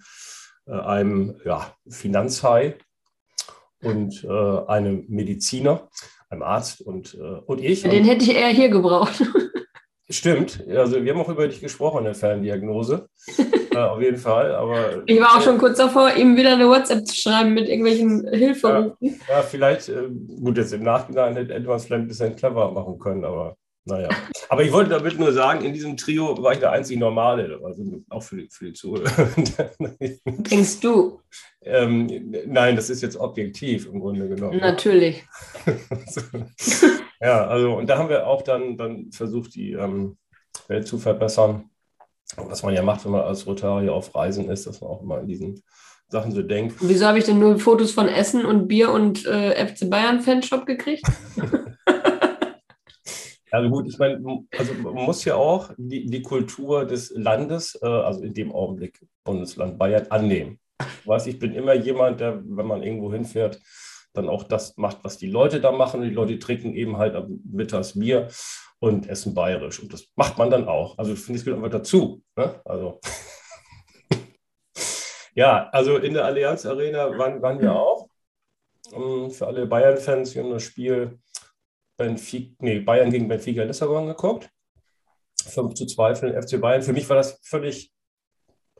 äh, 0.66 0.72
einem 0.72 1.40
ja, 1.44 1.74
Finanzhai 1.88 2.76
und 3.82 4.24
äh, 4.24 4.66
einem 4.66 5.04
Mediziner, 5.08 5.88
einem 6.28 6.42
Arzt 6.42 6.80
und, 6.80 7.14
äh, 7.14 7.40
und 7.46 7.60
ich. 7.60 7.82
Den 7.82 8.04
hätte 8.04 8.24
ich 8.24 8.34
eher 8.34 8.48
hier 8.48 8.68
gebraucht. 8.68 9.22
Stimmt, 10.12 10.66
also 10.68 11.04
wir 11.04 11.12
haben 11.12 11.20
auch 11.20 11.28
über 11.28 11.46
dich 11.46 11.60
gesprochen 11.60 11.98
in 11.98 12.04
der 12.04 12.14
Ferndiagnose. 12.14 13.08
äh, 13.72 13.76
auf 13.76 14.00
jeden 14.00 14.16
Fall. 14.16 14.54
Aber, 14.56 15.02
ich 15.06 15.20
war 15.20 15.36
auch 15.36 15.42
schon 15.42 15.58
kurz 15.58 15.78
davor, 15.78 16.12
ihm 16.16 16.36
wieder 16.36 16.54
eine 16.54 16.68
WhatsApp 16.68 17.06
zu 17.06 17.14
schreiben 17.14 17.54
mit 17.54 17.68
irgendwelchen 17.68 18.28
Hilferufen. 18.28 18.96
Ja, 19.00 19.12
ja, 19.28 19.42
vielleicht, 19.42 19.88
äh, 19.88 20.08
gut, 20.42 20.56
jetzt 20.56 20.72
im 20.72 20.82
Nachhinein 20.82 21.36
hätte 21.36 21.60
man 21.60 21.76
es 21.76 21.84
vielleicht 21.84 22.02
ein 22.02 22.08
bisschen 22.08 22.34
clever 22.34 22.72
machen 22.72 22.98
können, 22.98 23.24
aber 23.24 23.56
naja. 23.84 24.08
Aber 24.48 24.62
ich 24.62 24.72
wollte 24.72 24.90
damit 24.90 25.18
nur 25.18 25.32
sagen, 25.32 25.64
in 25.64 25.72
diesem 25.72 25.96
Trio 25.96 26.40
war 26.42 26.52
ich 26.52 26.58
der 26.58 26.72
einzige 26.72 27.00
Normale, 27.00 27.60
also 27.64 27.82
auch 28.10 28.22
für 28.22 28.36
die, 28.36 28.48
für 28.50 28.66
die 28.66 28.72
Zuhörer. 28.74 29.10
Denkst 30.26 30.80
du? 30.80 31.20
Ähm, 31.62 32.34
nein, 32.46 32.76
das 32.76 32.90
ist 32.90 33.02
jetzt 33.02 33.16
objektiv 33.16 33.86
im 33.86 34.00
Grunde 34.00 34.28
genommen. 34.28 34.58
Natürlich. 34.58 35.24
ja, 37.20 37.46
also 37.46 37.74
und 37.74 37.88
da 37.88 37.96
haben 37.98 38.08
wir 38.08 38.26
auch 38.26 38.42
dann, 38.42 38.76
dann 38.76 39.10
versucht, 39.12 39.54
die 39.54 39.72
ähm, 39.72 40.18
Welt 40.68 40.86
zu 40.86 40.98
verbessern. 40.98 41.70
Was 42.36 42.62
man 42.62 42.74
ja 42.74 42.82
macht, 42.82 43.04
wenn 43.04 43.12
man 43.12 43.22
als 43.22 43.46
Rotarier 43.46 43.92
auf 43.92 44.14
Reisen 44.14 44.50
ist, 44.50 44.66
dass 44.66 44.80
man 44.80 44.90
auch 44.90 45.02
immer 45.02 45.20
in 45.20 45.26
diesen 45.26 45.62
Sachen 46.08 46.32
so 46.32 46.42
denkt. 46.42 46.76
Wieso 46.80 47.06
habe 47.06 47.18
ich 47.18 47.24
denn 47.24 47.38
nur 47.38 47.58
Fotos 47.58 47.92
von 47.92 48.08
Essen 48.08 48.44
und 48.44 48.68
Bier 48.68 48.90
und 48.90 49.26
äh, 49.26 49.66
FC 49.66 49.88
Bayern 49.88 50.20
Fanshop 50.20 50.66
gekriegt? 50.66 51.04
Also 53.50 53.68
gut, 53.68 53.88
ich 53.88 53.98
meine, 53.98 54.44
also 54.56 54.74
man 54.74 54.94
muss 54.94 55.24
ja 55.24 55.34
auch 55.34 55.72
die, 55.76 56.06
die 56.06 56.22
Kultur 56.22 56.84
des 56.84 57.10
Landes, 57.10 57.78
äh, 57.82 57.86
also 57.86 58.22
in 58.22 58.34
dem 58.34 58.52
Augenblick 58.52 59.00
Bundesland 59.24 59.78
Bayern, 59.78 60.06
annehmen. 60.10 60.60
Weiß, 61.04 61.26
ich 61.26 61.38
bin 61.38 61.52
immer 61.54 61.74
jemand, 61.74 62.20
der, 62.20 62.42
wenn 62.44 62.66
man 62.66 62.82
irgendwo 62.82 63.12
hinfährt, 63.12 63.60
dann 64.12 64.28
auch 64.28 64.44
das 64.44 64.76
macht, 64.76 64.98
was 65.02 65.18
die 65.18 65.28
Leute 65.28 65.60
da 65.60 65.72
machen. 65.72 66.02
Die 66.02 66.10
Leute 66.10 66.38
trinken 66.38 66.74
eben 66.74 66.96
halt 66.96 67.16
Mittags 67.44 67.98
Bier 67.98 68.28
und 68.78 69.08
essen 69.08 69.34
bayerisch. 69.34 69.80
Und 69.80 69.92
das 69.92 70.06
macht 70.16 70.38
man 70.38 70.50
dann 70.50 70.68
auch. 70.68 70.98
Also 70.98 71.12
ich 71.12 71.20
finde, 71.20 71.38
es 71.38 71.44
gehört 71.44 71.62
einfach 71.62 71.78
dazu. 71.78 72.22
Ne? 72.36 72.60
Also 72.64 73.00
ja, 75.34 75.68
also 75.70 75.98
in 75.98 76.14
der 76.14 76.24
Allianz 76.24 76.66
Arena 76.66 77.16
waren, 77.16 77.42
waren 77.42 77.60
wir 77.60 77.74
auch. 77.74 78.08
Ähm, 78.92 79.30
für 79.30 79.46
alle 79.46 79.66
Bayern-Fans, 79.66 80.34
wir 80.34 80.42
haben 80.42 80.50
das 80.50 80.62
Spiel 80.62 81.18
Benfica, 82.00 82.54
nee, 82.60 82.80
Bayern 82.80 83.10
gegen 83.10 83.28
Benfica 83.28 83.62
Lissabon 83.62 84.06
geguckt. 84.06 84.48
5 85.46 85.74
zu 85.74 85.86
2 85.86 86.14
für 86.14 86.30
den 86.30 86.42
FC 86.42 86.58
Bayern. 86.58 86.82
Für 86.82 86.94
mich 86.94 87.08
war 87.08 87.16
das 87.16 87.38
völlig 87.42 87.92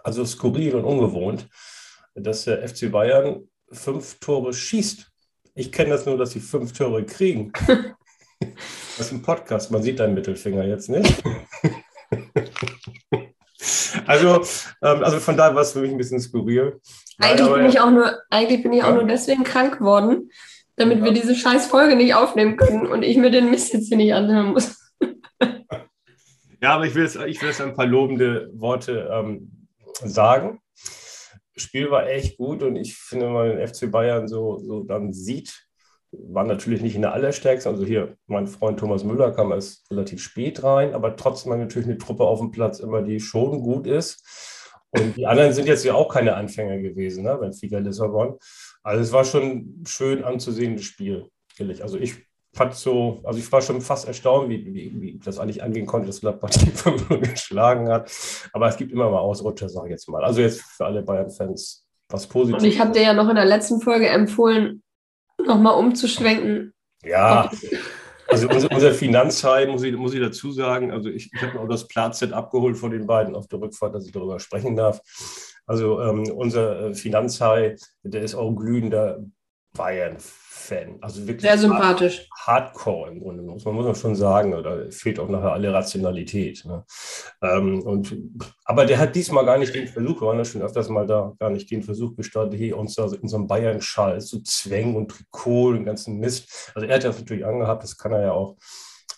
also 0.03 0.25
skurril 0.25 0.75
und 0.75 0.85
ungewohnt, 0.85 1.47
dass 2.15 2.45
der 2.45 2.67
FC 2.67 2.91
Bayern 2.91 3.47
fünf 3.71 4.19
Tore 4.21 4.55
schießt. 4.55 5.07
Ich 5.55 5.71
kenne 5.71 5.91
das 5.91 6.07
nur, 6.07 6.17
dass 6.17 6.31
sie 6.31 6.41
fünf 6.41 6.73
Tore 6.73 7.05
kriegen. 7.05 7.53
Das 8.97 9.07
ist 9.07 9.12
ein 9.12 9.23
Podcast, 9.23 9.71
man 9.71 9.83
sieht 9.83 9.99
deinen 9.99 10.15
Mittelfinger 10.15 10.65
jetzt 10.65 10.89
nicht. 10.89 11.23
Also, 14.07 14.43
ähm, 14.83 15.05
also 15.05 15.21
von 15.21 15.37
daher 15.37 15.55
war 15.55 15.62
es 15.62 15.73
für 15.73 15.81
mich 15.81 15.91
ein 15.93 15.97
bisschen 15.97 16.21
skurril. 16.21 16.81
Eigentlich, 17.19 17.53
bin, 17.53 17.67
ich 17.67 17.81
auch 17.81 17.91
nur, 17.91 18.19
eigentlich 18.29 18.62
bin 18.62 18.73
ich 18.73 18.83
auch 18.83 18.95
nur 18.95 19.05
deswegen 19.05 19.45
krank 19.45 19.79
geworden, 19.79 20.31
damit 20.80 20.99
ja. 20.99 21.04
wir 21.04 21.12
diese 21.12 21.34
scheiß 21.34 21.66
Folge 21.66 21.96
nicht 21.96 22.14
aufnehmen 22.14 22.56
können 22.56 22.87
und 22.87 23.02
ich 23.02 23.16
mir 23.16 23.30
den 23.30 23.50
Mist 23.50 23.72
jetzt 23.72 23.88
hier 23.88 23.96
nicht 23.96 24.14
anhören 24.14 24.52
muss. 24.52 24.76
Ja, 26.62 26.75
aber 26.75 26.84
ich 26.87 26.94
will 26.94 27.04
jetzt, 27.04 27.16
ich 27.16 27.42
ein 27.62 27.75
paar 27.75 27.87
lobende 27.87 28.50
Worte 28.52 29.08
ähm, 29.10 29.66
sagen. 30.04 30.60
Das 31.54 31.64
Spiel 31.64 31.90
war 31.90 32.06
echt 32.06 32.37
gut 32.37 32.62
und 32.62 32.76
ich 32.76 32.96
finde, 32.96 33.26
wenn 33.26 33.32
man 33.32 33.56
den 33.56 33.66
FC 33.66 33.90
Bayern 33.90 34.28
so, 34.28 34.58
so 34.58 34.82
dann 34.82 35.12
sieht, 35.12 35.66
war 36.12 36.44
natürlich 36.44 36.82
nicht 36.82 36.96
in 36.96 37.02
der 37.02 37.14
allerstärksten. 37.14 37.72
Also 37.72 37.87
hier, 37.87 38.16
mein 38.26 38.46
Freund 38.46 38.78
Thomas 38.78 39.04
Müller 39.04 39.32
kam 39.32 39.52
erst 39.52 39.90
relativ 39.90 40.22
spät 40.22 40.62
rein, 40.62 40.92
aber 40.92 41.16
trotzdem 41.16 41.56
natürlich 41.56 41.88
eine 41.88 41.99
Truppe 41.99 42.25
auf 42.25 42.40
dem 42.40 42.50
Platz 42.50 42.80
immer, 42.80 43.00
die 43.02 43.20
schon 43.20 43.62
gut 43.62 43.87
ist. 43.87 44.22
Und 44.90 45.16
die 45.16 45.26
anderen 45.26 45.52
sind 45.52 45.68
jetzt 45.68 45.84
ja 45.84 45.94
auch 45.94 46.12
keine 46.12 46.34
Anfänger 46.34 46.78
gewesen, 46.78 47.25
ne? 47.25 47.37
Benfica 47.37 47.78
Lissabon. 47.78 48.38
Also 48.82 49.02
es 49.02 49.12
war 49.12 49.25
schon 49.25 49.84
schön 49.87 50.25
anzusehendes 50.25 50.84
Spiel, 50.84 51.28
ehrlich. 51.58 51.82
Also 51.82 51.99
ich 51.99 52.14
fand 52.52 52.75
so, 52.75 53.20
also 53.25 53.38
ich 53.38 53.50
war 53.52 53.62
schon 53.62 53.80
fast 53.80 54.08
erstaunt, 54.08 54.49
wie, 54.49 54.64
wie, 54.75 55.00
wie 55.00 55.20
das 55.22 55.38
eigentlich 55.38 55.62
angehen 55.62 55.87
konnte, 55.87 56.06
dass 56.06 56.20
Gladbach 56.20 56.50
die 56.50 56.70
5 56.70 57.08
geschlagen 57.20 57.88
hat. 57.88 58.10
Aber 58.52 58.68
es 58.68 58.76
gibt 58.76 58.92
immer 58.92 59.10
mal 59.10 59.18
Ausrutscher, 59.18 59.68
sage 59.68 59.88
ich 59.88 59.92
jetzt 59.92 60.08
mal. 60.08 60.25
Also 60.25 60.40
jetzt 60.40 60.62
für 60.62 60.87
alle 60.87 61.02
Bayern-Fans 61.02 61.87
was 62.08 62.26
Positives. 62.26 62.62
Und 62.62 62.68
ich 62.68 62.80
habe 62.80 62.92
dir 62.92 63.02
ja 63.02 63.12
noch 63.12 63.28
in 63.28 63.37
der 63.37 63.44
letzten 63.44 63.80
Folge 63.80 64.08
empfohlen, 64.08 64.82
nochmal 65.38 65.78
umzuschwenken. 65.78 66.75
Ja, 67.04 67.50
also 68.30 68.49
unser, 68.49 68.70
unser 68.70 68.92
Finanzhai, 68.92 69.66
muss 69.66 69.82
ich, 69.82 69.96
muss 69.96 70.14
ich 70.14 70.20
dazu 70.20 70.52
sagen, 70.52 70.92
also 70.92 71.08
ich, 71.08 71.32
ich 71.32 71.42
habe 71.42 71.58
auch 71.58 71.68
das 71.68 71.88
Platz 71.88 72.22
abgeholt 72.22 72.76
von 72.76 72.90
den 72.92 73.06
beiden 73.06 73.34
auf 73.34 73.49
der 73.49 73.60
Rückfahrt, 73.60 73.94
dass 73.94 74.06
ich 74.06 74.12
darüber 74.12 74.38
sprechen 74.38 74.76
darf. 74.76 75.00
Also 75.71 76.00
ähm, 76.00 76.29
unser 76.33 76.81
äh, 76.81 76.95
Finanzhai, 76.95 77.77
der 78.03 78.23
ist 78.23 78.35
auch 78.35 78.50
glühender 78.57 79.21
Bayern-Fan. 79.75 80.99
Also 81.00 81.29
wirklich 81.29 81.43
sehr 81.43 81.59
sympathisch. 81.59 82.29
Hardcore 82.41 83.12
im 83.12 83.21
Grunde, 83.21 83.45
man, 83.45 83.55
muss 83.55 83.65
man 83.65 83.95
schon 83.95 84.17
sagen. 84.17 84.50
Da 84.50 84.91
fehlt 84.91 85.21
auch 85.21 85.29
nachher 85.29 85.53
alle 85.53 85.73
Rationalität. 85.73 86.65
Ne? 86.65 86.85
Ähm, 87.41 87.83
und, 87.83 88.17
aber 88.65 88.85
der 88.85 88.99
hat 88.99 89.15
diesmal 89.15 89.45
gar 89.45 89.59
nicht 89.59 89.73
den 89.73 89.87
Versuch, 89.87 90.21
wir 90.21 90.27
waren 90.27 90.39
ja 90.39 90.45
schon 90.45 90.62
öfters 90.62 90.89
mal 90.89 91.07
da, 91.07 91.35
gar 91.39 91.50
nicht 91.50 91.71
den 91.71 91.85
Versuch 91.85 92.17
gestartet, 92.17 92.59
hier 92.59 92.77
uns 92.77 92.97
da 92.97 93.05
in 93.05 93.29
so 93.29 93.37
einem 93.37 93.47
Bayern-Schal 93.47 94.21
zu 94.21 94.43
zwängen 94.43 94.97
und 94.97 95.12
Trikot 95.12 95.69
und 95.69 95.75
den 95.77 95.85
ganzen 95.85 96.19
Mist. 96.19 96.73
Also 96.75 96.89
er 96.89 96.97
hat 96.97 97.05
das 97.05 97.21
natürlich 97.21 97.47
angehabt, 97.47 97.85
das 97.85 97.97
kann 97.97 98.11
er 98.11 98.23
ja 98.23 98.33
auch. 98.33 98.57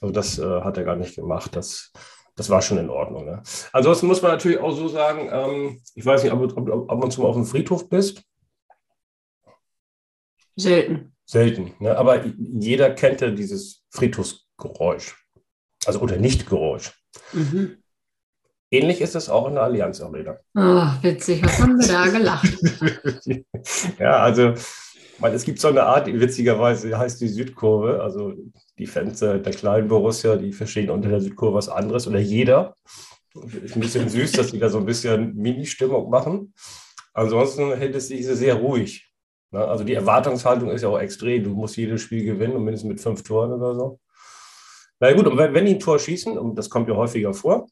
Also 0.03 0.13
das 0.13 0.39
äh, 0.39 0.61
hat 0.61 0.77
er 0.77 0.85
gar 0.85 0.97
nicht 0.97 1.17
gemacht. 1.17 1.57
Das 1.57 1.93
das 2.37 2.49
war 2.49 2.63
schon 2.63 2.79
in 2.79 2.91
Ordnung. 2.91 3.25
Ne? 3.25 3.43
Ansonsten 3.73 4.07
muss 4.07 4.23
man 4.23 4.33
natürlich 4.33 4.59
auch 4.59 4.73
so 4.73 4.89
sagen, 4.89 5.29
ähm, 5.31 5.81
ich 5.95 6.05
weiß 6.05 6.23
nicht, 6.23 6.33
ob, 6.33 6.57
ob, 6.57 6.69
ob, 6.69 6.91
ob 6.91 7.11
du 7.11 7.23
mal 7.23 7.29
auf 7.29 7.37
dem 7.37 7.45
Friedhof 7.45 7.89
bist. 7.89 8.23
Selten. 10.57 11.15
Selten. 11.25 11.75
Ne? 11.79 11.97
Aber 11.97 12.25
jeder 12.25 12.91
kennt 12.95 13.21
ja 13.21 13.31
dieses 13.31 13.85
Friedhofsgeräusch. 13.91 15.17
Also 15.85 16.01
oder 16.01 16.17
Nichtgeräusch. 16.17 16.93
Mhm. 17.33 17.79
Ähnlich 18.71 19.03
ist 19.03 19.15
es 19.15 19.29
auch 19.29 19.49
in 19.49 19.55
der 19.55 19.65
Allianz 19.65 20.01
Arena. 20.01 20.39
Oh, 20.55 20.87
witzig, 21.03 21.45
was 21.45 21.59
haben 21.59 21.79
wir 21.79 21.89
da 21.89 22.07
gelacht? 22.07 23.99
ja, 23.99 24.17
also 24.17 24.55
es 25.21 25.45
gibt 25.45 25.61
so 25.61 25.69
eine 25.69 25.83
Art, 25.83 26.07
witzigerweise 26.07 26.97
heißt 26.97 27.21
die 27.21 27.29
Südkurve, 27.29 28.03
also 28.03 28.33
die 28.83 28.87
Fans 28.87 29.21
der 29.21 29.41
kleinen 29.41 29.89
Borussia, 29.89 30.37
die 30.37 30.53
verstehen 30.53 30.91
unter 30.91 31.09
der 31.09 31.21
Südkurve 31.21 31.57
was 31.57 31.69
anderes 31.69 32.07
oder 32.07 32.19
jeder. 32.19 32.77
Ist 33.63 33.77
ein 33.77 33.81
bisschen 33.81 34.09
süß, 34.09 34.33
dass 34.33 34.51
die 34.51 34.59
da 34.59 34.69
so 34.69 34.79
ein 34.79 34.85
bisschen 34.85 35.35
Mini-Stimmung 35.35 36.11
machen. 36.11 36.53
Ansonsten 37.15 37.73
hält 37.75 37.95
es 37.95 38.09
sich 38.09 38.27
sehr 38.27 38.55
ruhig. 38.55 39.09
Ne? 39.53 39.65
Also 39.65 39.85
die 39.85 39.95
Erwartungshaltung 39.95 40.71
ist 40.71 40.83
ja 40.83 40.89
auch 40.89 40.99
extrem. 40.99 41.45
Du 41.45 41.51
musst 41.51 41.77
jedes 41.77 42.03
Spiel 42.03 42.25
gewinnen 42.25 42.57
und 42.57 42.65
mindestens 42.65 42.89
mit 42.89 43.01
fünf 43.01 43.23
Toren 43.23 43.53
oder 43.53 43.75
so. 43.75 44.01
Na 45.01 45.13
gut, 45.13 45.27
und 45.27 45.39
wenn, 45.39 45.55
wenn 45.55 45.67
die 45.67 45.75
ein 45.75 45.81
Tor 45.81 45.99
schießen, 45.99 46.37
und 46.37 46.57
das 46.57 46.69
kommt 46.69 46.89
ja 46.89 46.97
häufiger 46.97 47.33
vor, 47.33 47.69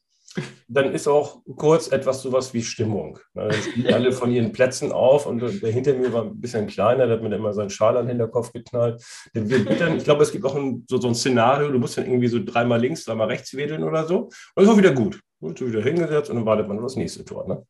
dann 0.67 0.93
ist 0.93 1.07
auch 1.07 1.41
kurz 1.57 1.91
etwas 1.91 2.21
sowas 2.21 2.53
wie 2.53 2.63
Stimmung. 2.63 3.19
Dann 3.33 3.51
spielen 3.53 3.93
alle 3.93 4.11
von 4.11 4.31
ihren 4.31 4.51
Plätzen 4.51 4.91
auf 4.91 5.25
und 5.25 5.39
der 5.39 5.71
hinter 5.71 5.93
mir 5.93 6.13
war 6.13 6.23
ein 6.23 6.39
bisschen 6.39 6.67
kleiner, 6.67 7.07
der 7.07 7.17
hat 7.17 7.23
mir 7.23 7.35
immer 7.35 7.53
seinen 7.53 7.69
Schal 7.69 7.97
an 7.97 8.05
den 8.05 8.17
Hinterkopf 8.17 8.53
geknallt. 8.53 9.03
Denn 9.35 9.49
wir 9.49 9.65
bittern, 9.65 9.97
ich 9.97 10.03
glaube, 10.03 10.23
es 10.23 10.31
gibt 10.31 10.45
auch 10.45 10.55
ein, 10.55 10.85
so, 10.89 10.99
so 10.99 11.07
ein 11.07 11.15
Szenario, 11.15 11.69
du 11.69 11.79
musst 11.79 11.97
dann 11.97 12.05
irgendwie 12.05 12.27
so 12.27 12.39
dreimal 12.43 12.79
links, 12.79 13.03
dreimal 13.03 13.27
rechts 13.27 13.55
wedeln 13.55 13.83
oder 13.83 14.05
so. 14.05 14.23
Und 14.23 14.31
das 14.55 14.65
ist 14.65 14.71
auch 14.71 14.77
wieder 14.77 14.93
gut. 14.93 15.19
Und 15.39 15.57
so 15.57 15.67
wieder 15.67 15.81
hingesetzt 15.81 16.29
und 16.29 16.35
dann 16.35 16.45
wartet 16.45 16.67
man 16.67 16.77
auf 16.77 16.83
das 16.83 16.95
nächste 16.95 17.25
Tor. 17.25 17.47
Ne? 17.47 17.65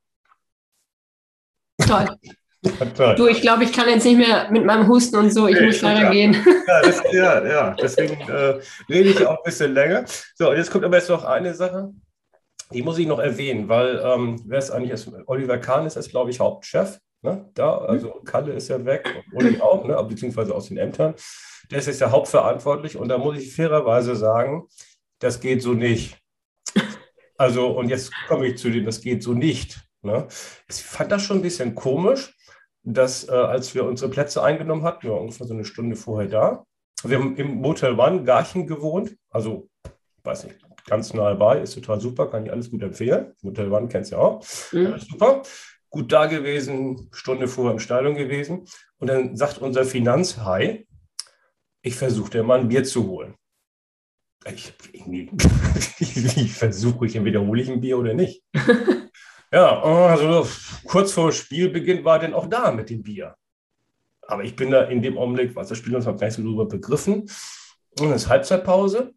Toll. 1.87 2.05
Ja, 2.63 3.15
du, 3.15 3.27
ich 3.27 3.41
glaube, 3.41 3.63
ich 3.63 3.73
kann 3.73 3.89
jetzt 3.89 4.05
nicht 4.05 4.17
mehr 4.17 4.51
mit 4.51 4.65
meinem 4.65 4.87
Husten 4.87 5.15
und 5.15 5.33
so, 5.33 5.47
ich 5.47 5.59
nee, 5.59 5.65
muss 5.65 5.81
leider 5.81 6.03
ja. 6.03 6.11
gehen. 6.11 6.35
Ja, 6.67 6.81
das, 6.81 7.01
ja, 7.11 7.45
ja, 7.47 7.75
deswegen 7.81 8.21
äh, 8.29 8.59
rede 8.87 9.09
ich 9.09 9.25
auch 9.25 9.37
ein 9.37 9.43
bisschen 9.43 9.73
länger. 9.73 10.05
So, 10.35 10.51
und 10.51 10.57
jetzt 10.57 10.69
kommt 10.69 10.85
aber 10.85 10.97
jetzt 10.97 11.09
noch 11.09 11.23
eine 11.23 11.55
Sache. 11.55 11.91
Die 12.73 12.81
muss 12.81 12.97
ich 12.97 13.07
noch 13.07 13.19
erwähnen, 13.19 13.67
weil 13.69 14.01
ähm, 14.03 14.41
wer 14.45 14.59
ist 14.59 14.71
eigentlich, 14.71 14.91
ist, 14.91 15.11
Oliver 15.27 15.57
Kahn 15.57 15.85
ist, 15.85 15.95
ist 15.95 16.09
glaube 16.09 16.31
ich, 16.31 16.39
Hauptchef. 16.39 16.99
Ne? 17.21 17.49
Da, 17.53 17.77
also 17.77 18.07
mhm. 18.07 18.23
Kalle 18.25 18.53
ist 18.53 18.69
ja 18.69 18.83
weg, 18.83 19.23
Uli 19.33 19.59
auch, 19.61 19.85
ne? 19.85 20.01
beziehungsweise 20.03 20.55
aus 20.55 20.67
den 20.67 20.77
Ämtern. 20.77 21.13
Der 21.69 21.79
ist 21.79 21.87
jetzt 21.87 22.01
ja 22.01 22.11
hauptverantwortlich 22.11 22.97
und 22.97 23.09
da 23.09 23.17
muss 23.17 23.37
ich 23.37 23.55
fairerweise 23.55 24.15
sagen, 24.15 24.67
das 25.19 25.39
geht 25.39 25.61
so 25.61 25.73
nicht. 25.73 26.17
Also, 27.37 27.67
und 27.69 27.89
jetzt 27.89 28.11
komme 28.27 28.47
ich 28.47 28.57
zu 28.57 28.69
dem, 28.69 28.85
das 28.85 29.01
geht 29.01 29.23
so 29.23 29.33
nicht. 29.33 29.81
Ne? 30.03 30.27
Ich 30.69 30.83
fand 30.83 31.11
das 31.11 31.23
schon 31.23 31.37
ein 31.37 31.41
bisschen 31.41 31.73
komisch, 31.73 32.35
dass 32.83 33.27
äh, 33.27 33.31
als 33.31 33.73
wir 33.75 33.85
unsere 33.85 34.11
Plätze 34.11 34.43
eingenommen 34.43 34.83
hatten, 34.83 35.03
wir 35.03 35.11
waren 35.11 35.21
ungefähr 35.21 35.47
so 35.47 35.53
eine 35.53 35.65
Stunde 35.65 35.95
vorher 35.95 36.29
da. 36.29 36.65
Wir 37.03 37.17
haben 37.17 37.35
im 37.37 37.55
Motel 37.55 37.99
One 37.99 38.23
Garchen 38.23 38.67
gewohnt, 38.67 39.15
also 39.29 39.67
weiß 40.23 40.45
nicht, 40.45 40.57
ganz 40.85 41.13
nahe 41.13 41.35
bei, 41.35 41.59
ist 41.59 41.75
total 41.75 41.99
super, 41.99 42.27
kann 42.27 42.45
ich 42.45 42.51
alles 42.51 42.69
gut 42.69 42.83
empfehlen. 42.83 43.33
Motel 43.41 43.71
One 43.71 43.87
kennst 43.87 44.11
du 44.11 44.15
ja 44.15 44.21
auch. 44.21 44.45
Mhm. 44.71 44.97
Super. 44.99 45.43
gut 45.89 46.11
da 46.11 46.25
gewesen, 46.25 47.09
Stunde 47.11 47.47
vorher 47.47 47.73
im 47.73 47.79
Stadion 47.79 48.15
gewesen. 48.15 48.65
Und 48.97 49.07
dann 49.07 49.35
sagt 49.35 49.57
unser 49.57 49.83
Finanzhai, 49.83 50.87
ich 51.81 51.95
versuche 51.95 52.31
dir 52.31 52.43
mal 52.43 52.59
ein 52.59 52.67
Bier 52.67 52.83
zu 52.83 53.07
holen. 53.07 53.35
Ich, 54.45 54.73
wie 54.93 55.29
versuche 56.47 57.05
ich, 57.05 57.15
entweder 57.15 57.41
hole 57.41 57.61
ich 57.61 57.69
ein 57.69 57.81
Bier 57.81 57.97
oder 57.97 58.13
nicht. 58.13 58.43
ja, 59.51 59.81
also 59.83 60.47
kurz 60.85 61.11
vor 61.11 61.31
Spielbeginn 61.31 62.03
war 62.03 62.15
er 62.17 62.21
dann 62.21 62.33
auch 62.33 62.47
da 62.47 62.71
mit 62.71 62.89
dem 62.89 63.03
Bier. 63.03 63.35
Aber 64.27 64.43
ich 64.43 64.55
bin 64.55 64.71
da 64.71 64.83
in 64.83 65.01
dem 65.01 65.17
Augenblick, 65.17 65.55
was 65.55 65.67
das 65.67 65.77
Spiel 65.77 65.95
uns 65.95 66.05
noch 66.05 66.17
gar 66.17 66.27
nicht 66.27 66.35
so 66.35 66.41
drüber 66.41 66.65
begriffen. 66.65 67.29
Und 67.99 68.11
es 68.11 68.23
ist 68.23 68.29
Halbzeitpause. 68.29 69.13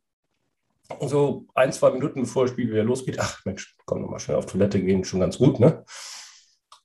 Und 0.98 1.08
so 1.08 1.46
ein, 1.54 1.72
zwei 1.72 1.90
Minuten 1.90 2.22
bevor 2.22 2.44
das 2.44 2.52
Spiel 2.52 2.70
wieder 2.70 2.84
losgeht, 2.84 3.18
ach 3.18 3.44
Mensch, 3.44 3.74
komm 3.86 4.02
nochmal 4.02 4.20
schnell 4.20 4.36
auf 4.36 4.46
Toilette 4.46 4.82
gehen, 4.82 5.04
schon 5.04 5.20
ganz 5.20 5.38
gut, 5.38 5.58
ne? 5.58 5.84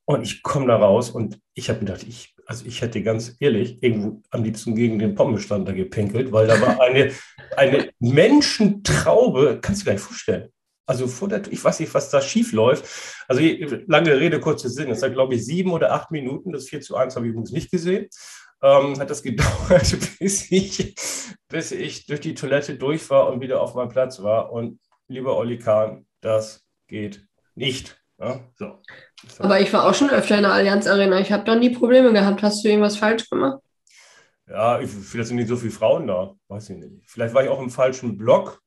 Und 0.06 0.24
ich 0.24 0.42
komme 0.42 0.66
da 0.66 0.78
raus 0.78 1.12
und 1.12 1.40
ich 1.54 1.70
habe 1.70 1.80
gedacht, 1.80 2.04
ich, 2.08 2.34
also 2.48 2.66
ich 2.66 2.82
hätte 2.82 3.04
ganz 3.04 3.36
ehrlich 3.40 3.84
irgendwo 3.84 4.24
am 4.32 4.44
liebsten 4.44 4.74
gegen 4.74 4.98
den 4.98 5.14
Pommestand 5.14 5.68
da 5.68 5.72
gepinkelt, 5.72 6.32
weil 6.32 6.48
da 6.48 6.60
war 6.60 6.82
eine, 6.82 7.12
eine 7.58 7.92
Menschentraube, 8.00 9.60
kannst 9.62 9.82
du 9.82 9.84
dir 9.84 9.90
gar 9.90 9.94
nicht 9.94 10.04
vorstellen. 10.04 10.50
Also 10.88 11.06
vor 11.06 11.28
der, 11.28 11.44
ich 11.52 11.64
weiß 11.64 11.80
nicht, 11.82 11.94
was 11.94 12.10
da 12.10 12.20
schief 12.20 12.52
läuft. 12.52 12.84
Also 13.28 13.44
lange 13.86 14.20
Rede, 14.20 14.40
kurzer 14.40 14.70
Sinn. 14.70 14.90
Das 14.90 15.04
hat, 15.04 15.14
glaube 15.14 15.36
ich, 15.36 15.46
sieben 15.46 15.72
oder 15.72 15.92
acht 15.92 16.10
Minuten. 16.10 16.52
Das 16.52 16.66
4 16.66 16.82
zu 16.82 16.96
1 16.96 17.16
habe 17.16 17.28
ich 17.28 17.32
übrigens 17.32 17.52
nicht 17.52 17.70
gesehen. 17.70 18.08
Ähm, 18.62 19.00
hat 19.00 19.10
das 19.10 19.24
gedauert, 19.24 19.98
bis 20.20 20.52
ich, 20.52 20.96
bis 21.48 21.72
ich 21.72 22.06
durch 22.06 22.20
die 22.20 22.34
Toilette 22.34 22.76
durch 22.76 23.10
war 23.10 23.32
und 23.32 23.42
wieder 23.42 23.62
auf 23.62 23.76
meinem 23.76 23.90
Platz 23.90 24.22
war. 24.22 24.52
Und 24.52 24.80
lieber 25.08 25.38
Olli 25.38 25.58
Kahn, 25.58 26.06
das 26.22 26.66
geht 26.88 27.26
nicht. 27.56 28.02
Ja, 28.20 28.42
so. 28.56 28.82
Aber 29.38 29.62
ich 29.62 29.72
war 29.72 29.88
auch 29.88 29.94
schon 29.94 30.10
öfter 30.10 30.36
in 30.36 30.44
der 30.44 30.52
Allianz 30.52 30.88
Arena. 30.88 31.20
Ich 31.20 31.32
habe 31.32 31.46
da 31.46 31.56
nie 31.56 31.70
Probleme 31.70 32.12
gehabt. 32.12 32.44
Hast 32.44 32.64
du 32.64 32.68
irgendwas 32.68 32.98
falsch 32.98 33.30
gemacht? 33.30 33.60
Ja, 34.48 34.82
ich, 34.82 34.90
vielleicht 34.90 35.30
sind 35.30 35.38
nicht 35.38 35.48
so 35.48 35.56
viele 35.56 35.72
Frauen 35.72 36.08
da. 36.08 36.34
Weiß 36.50 36.70
ich 36.70 36.78
nicht. 36.78 37.04
Vielleicht 37.06 37.34
war 37.34 37.44
ich 37.44 37.50
auch 37.50 37.62
im 37.62 37.70
falschen 37.70 38.18
Block 38.18 38.62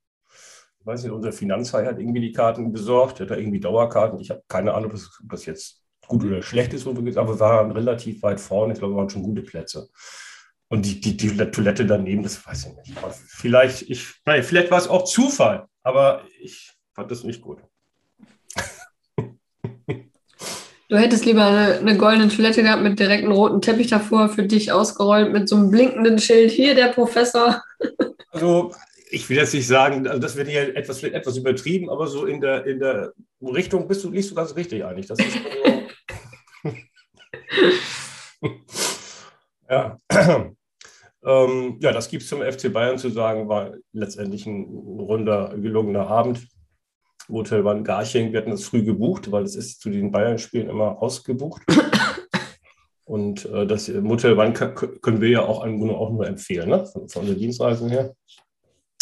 ich 0.83 0.87
weiß 0.87 1.05
nicht, 1.05 1.13
unser 1.13 1.33
Finanzhai 1.33 1.87
hat 1.87 2.01
irgendwie 2.01 2.21
die 2.21 2.33
Karten 2.33 2.73
besorgt, 2.73 3.21
hat 3.21 3.31
da 3.31 3.37
irgendwie 3.37 3.61
Dauerkarten. 3.61 4.19
Ich 4.19 4.31
habe 4.31 4.43
keine 4.49 4.75
Ahnung, 4.75 4.91
ob 4.91 5.31
das 5.31 5.47
jetzt 5.47 5.82
gut 6.13 6.25
oder 6.25 6.43
schlecht 6.43 6.73
ist, 6.75 6.87
aber 6.87 7.05
wir 7.05 7.41
waren 7.41 7.71
relativ 7.73 8.23
weit 8.23 8.41
vorne. 8.41 8.75
Ich 8.75 8.79
glaube, 8.79 8.95
wir 8.95 8.99
waren 8.99 9.11
schon 9.11 9.23
gute 9.23 9.43
Plätze. 9.43 9.89
Und 10.69 10.87
die, 10.87 11.01
die, 11.01 11.17
die 11.17 11.37
Toilette 11.51 11.85
daneben, 11.85 12.23
das 12.23 12.47
weiß 12.47 12.67
ich 12.67 12.77
nicht. 12.77 12.99
Vielleicht, 13.29 13.83
ich, 13.91 14.15
nein, 14.25 14.43
vielleicht 14.43 14.71
war 14.71 14.79
es 14.79 14.89
auch 14.89 15.05
Zufall, 15.05 15.67
aber 15.83 16.23
ich 16.41 16.73
fand 16.95 17.11
das 17.11 17.25
nicht 17.25 17.43
gut. 17.43 17.59
Du 20.89 20.99
hättest 20.99 21.25
lieber 21.25 21.47
eine, 21.47 21.79
eine, 21.79 21.97
goldene 21.97 22.29
Toilette 22.29 22.63
gehabt 22.63 22.83
mit 22.83 23.01
direktem 23.01 23.33
roten 23.33 23.63
Teppich 23.63 23.87
davor, 23.87 24.29
für 24.29 24.43
dich 24.43 24.73
ausgerollt, 24.73 25.33
mit 25.33 25.49
so 25.49 25.57
einem 25.57 25.71
blinkenden 25.71 26.19
Schild. 26.19 26.51
Hier 26.51 26.75
der 26.75 26.89
Professor. 26.89 27.63
Also 28.35 28.73
ich 29.11 29.29
will 29.29 29.37
jetzt 29.37 29.53
nicht 29.53 29.67
sagen, 29.67 30.07
also 30.07 30.19
das 30.19 30.37
wird 30.37 30.49
hier 30.49 30.75
etwas, 30.75 31.03
etwas 31.03 31.37
übertrieben, 31.37 31.91
aber 31.91 32.07
so 32.07 32.25
in 32.25 32.41
der, 32.41 32.65
in 32.65 32.79
der 32.79 33.13
Richtung 33.43 33.87
bist 33.87 34.03
du, 34.05 34.11
liegst 34.11 34.31
du 34.31 34.35
ganz 34.35 34.57
richtig 34.57 34.85
eigentlich. 34.85 35.07
Das 35.07 35.19
ist 35.19 35.33
so 35.33 35.82
ja. 39.71 39.99
ähm, 41.25 41.79
ja, 41.81 41.93
das 41.93 42.09
gibt 42.09 42.23
es 42.23 42.29
zum 42.29 42.43
FC 42.43 42.73
Bayern 42.73 42.99
zu 42.99 43.11
sagen, 43.11 43.49
war 43.49 43.75
letztendlich 43.93 44.47
ein 44.47 44.65
runder, 44.65 45.55
gelungener 45.57 46.07
Abend. 46.09 46.47
Hotel 47.29 47.65
Van 47.65 47.85
Garching, 47.85 48.33
wir 48.33 48.41
hatten 48.41 48.51
das 48.51 48.65
früh 48.65 48.83
gebucht, 48.85 49.31
weil 49.31 49.45
es 49.45 49.55
ist 49.55 49.81
zu 49.81 49.91
den 49.91 50.11
Bayern-Spielen 50.11 50.69
immer 50.69 51.01
ausgebucht. 51.01 51.63
Und 53.05 53.45
äh, 53.47 53.67
das 53.67 53.89
Motel 53.89 54.39
One 54.39 54.53
können 54.53 55.21
wir 55.21 55.29
ja 55.29 55.43
auch, 55.43 55.65
auch 55.65 56.11
nur 56.11 56.27
empfehlen, 56.27 56.69
ne? 56.69 56.87
von, 56.87 57.09
von 57.09 57.27
der 57.27 57.35
Dienstreisen 57.35 57.89
her. 57.89 58.15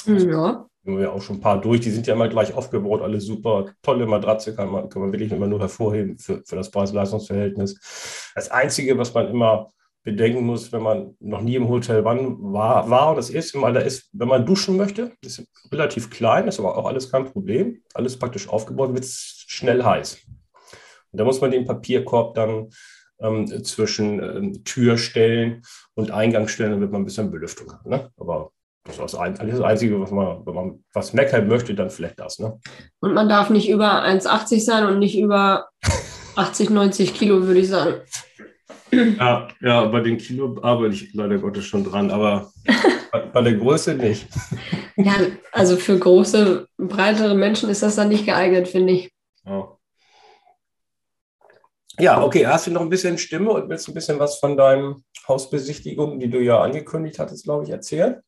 Ja. 0.06 0.69
Wir 0.82 0.94
haben 0.94 1.02
ja 1.02 1.10
auch 1.10 1.20
schon 1.20 1.36
ein 1.36 1.40
paar 1.40 1.60
durch, 1.60 1.80
die 1.80 1.90
sind 1.90 2.06
ja 2.06 2.14
immer 2.14 2.28
gleich 2.28 2.54
aufgebaut, 2.54 3.02
alle 3.02 3.20
super, 3.20 3.66
tolle 3.82 4.06
Matratze, 4.06 4.54
kann 4.54 4.70
man, 4.70 4.88
kann 4.88 5.02
man 5.02 5.12
wirklich 5.12 5.30
immer 5.30 5.46
nur 5.46 5.60
hervorheben 5.60 6.18
für, 6.18 6.42
für 6.44 6.56
das 6.56 6.70
Preis-Leistungs-Verhältnis. 6.70 8.32
Das 8.34 8.50
Einzige, 8.50 8.96
was 8.96 9.12
man 9.12 9.28
immer 9.28 9.68
bedenken 10.02 10.44
muss, 10.44 10.72
wenn 10.72 10.82
man 10.82 11.16
noch 11.20 11.42
nie 11.42 11.56
im 11.56 11.68
Hotel 11.68 12.04
war, 12.04 12.88
war 12.88 13.10
und 13.10 13.16
das 13.16 13.28
erste 13.28 13.58
Mal 13.58 13.74
da 13.74 13.80
ist, 13.80 14.08
wenn 14.12 14.28
man 14.28 14.46
duschen 14.46 14.76
möchte, 14.76 15.12
ist 15.20 15.46
relativ 15.70 16.08
klein, 16.08 16.48
ist 16.48 16.58
aber 16.58 16.76
auch 16.76 16.86
alles 16.86 17.10
kein 17.10 17.26
Problem, 17.26 17.82
alles 17.92 18.18
praktisch 18.18 18.48
aufgebaut, 18.48 18.94
wird 18.94 19.04
schnell 19.04 19.84
heiß. 19.84 20.18
Und 21.12 21.20
da 21.20 21.24
muss 21.24 21.40
man 21.40 21.50
den 21.50 21.66
Papierkorb 21.66 22.34
dann 22.34 22.70
ähm, 23.20 23.46
zwischen 23.64 24.22
ähm, 24.22 24.64
Türstellen 24.64 25.62
und 25.94 26.10
Eingang 26.10 26.48
stellen, 26.48 26.72
damit 26.72 26.90
man 26.90 27.02
ein 27.02 27.04
bisschen 27.04 27.30
Belüftung 27.30 27.72
hat. 27.72 27.84
Ne? 27.84 28.10
Aber 28.16 28.52
das 28.98 29.12
ist 29.12 29.18
das 29.18 29.60
Einzige, 29.60 30.00
was 30.00 30.10
man, 30.10 30.44
wenn 30.46 30.54
man 30.54 30.84
was 30.92 31.12
meckern 31.12 31.48
möchte, 31.48 31.74
dann 31.74 31.90
vielleicht 31.90 32.18
das. 32.18 32.38
Ne? 32.38 32.58
Und 33.00 33.14
man 33.14 33.28
darf 33.28 33.50
nicht 33.50 33.68
über 33.68 34.04
1,80 34.04 34.60
sein 34.60 34.86
und 34.86 34.98
nicht 34.98 35.18
über 35.18 35.68
80, 36.36 36.70
90 36.70 37.14
Kilo, 37.14 37.46
würde 37.46 37.60
ich 37.60 37.68
sagen. 37.68 38.00
Ja, 38.92 39.48
ja, 39.60 39.84
bei 39.86 40.00
den 40.00 40.18
Kilo 40.18 40.58
arbeite 40.62 40.94
ich 40.94 41.14
leider 41.14 41.38
Gottes 41.38 41.64
schon 41.64 41.84
dran, 41.84 42.10
aber 42.10 42.50
bei, 43.32 43.42
der 43.42 43.54
Größe 43.54 43.94
nicht. 43.94 44.26
Ja, 44.96 45.14
also 45.52 45.76
für 45.76 45.98
große, 45.98 46.66
breitere 46.76 47.34
Menschen 47.34 47.70
ist 47.70 47.82
das 47.82 47.96
dann 47.96 48.08
nicht 48.08 48.26
geeignet, 48.26 48.68
finde 48.68 48.94
ich. 48.94 49.12
Ja. 49.44 49.78
ja, 51.98 52.22
okay. 52.22 52.46
Hast 52.46 52.66
du 52.66 52.72
noch 52.72 52.80
ein 52.80 52.90
bisschen 52.90 53.18
Stimme 53.18 53.50
und 53.50 53.68
willst 53.68 53.88
ein 53.88 53.94
bisschen 53.94 54.18
was 54.18 54.38
von 54.38 54.56
deinen 54.56 55.04
Hausbesichtigungen, 55.28 56.18
die 56.18 56.28
du 56.28 56.40
ja 56.40 56.60
angekündigt 56.60 57.18
hattest, 57.18 57.44
glaube 57.44 57.64
ich, 57.64 57.70
erzählen? 57.70 58.20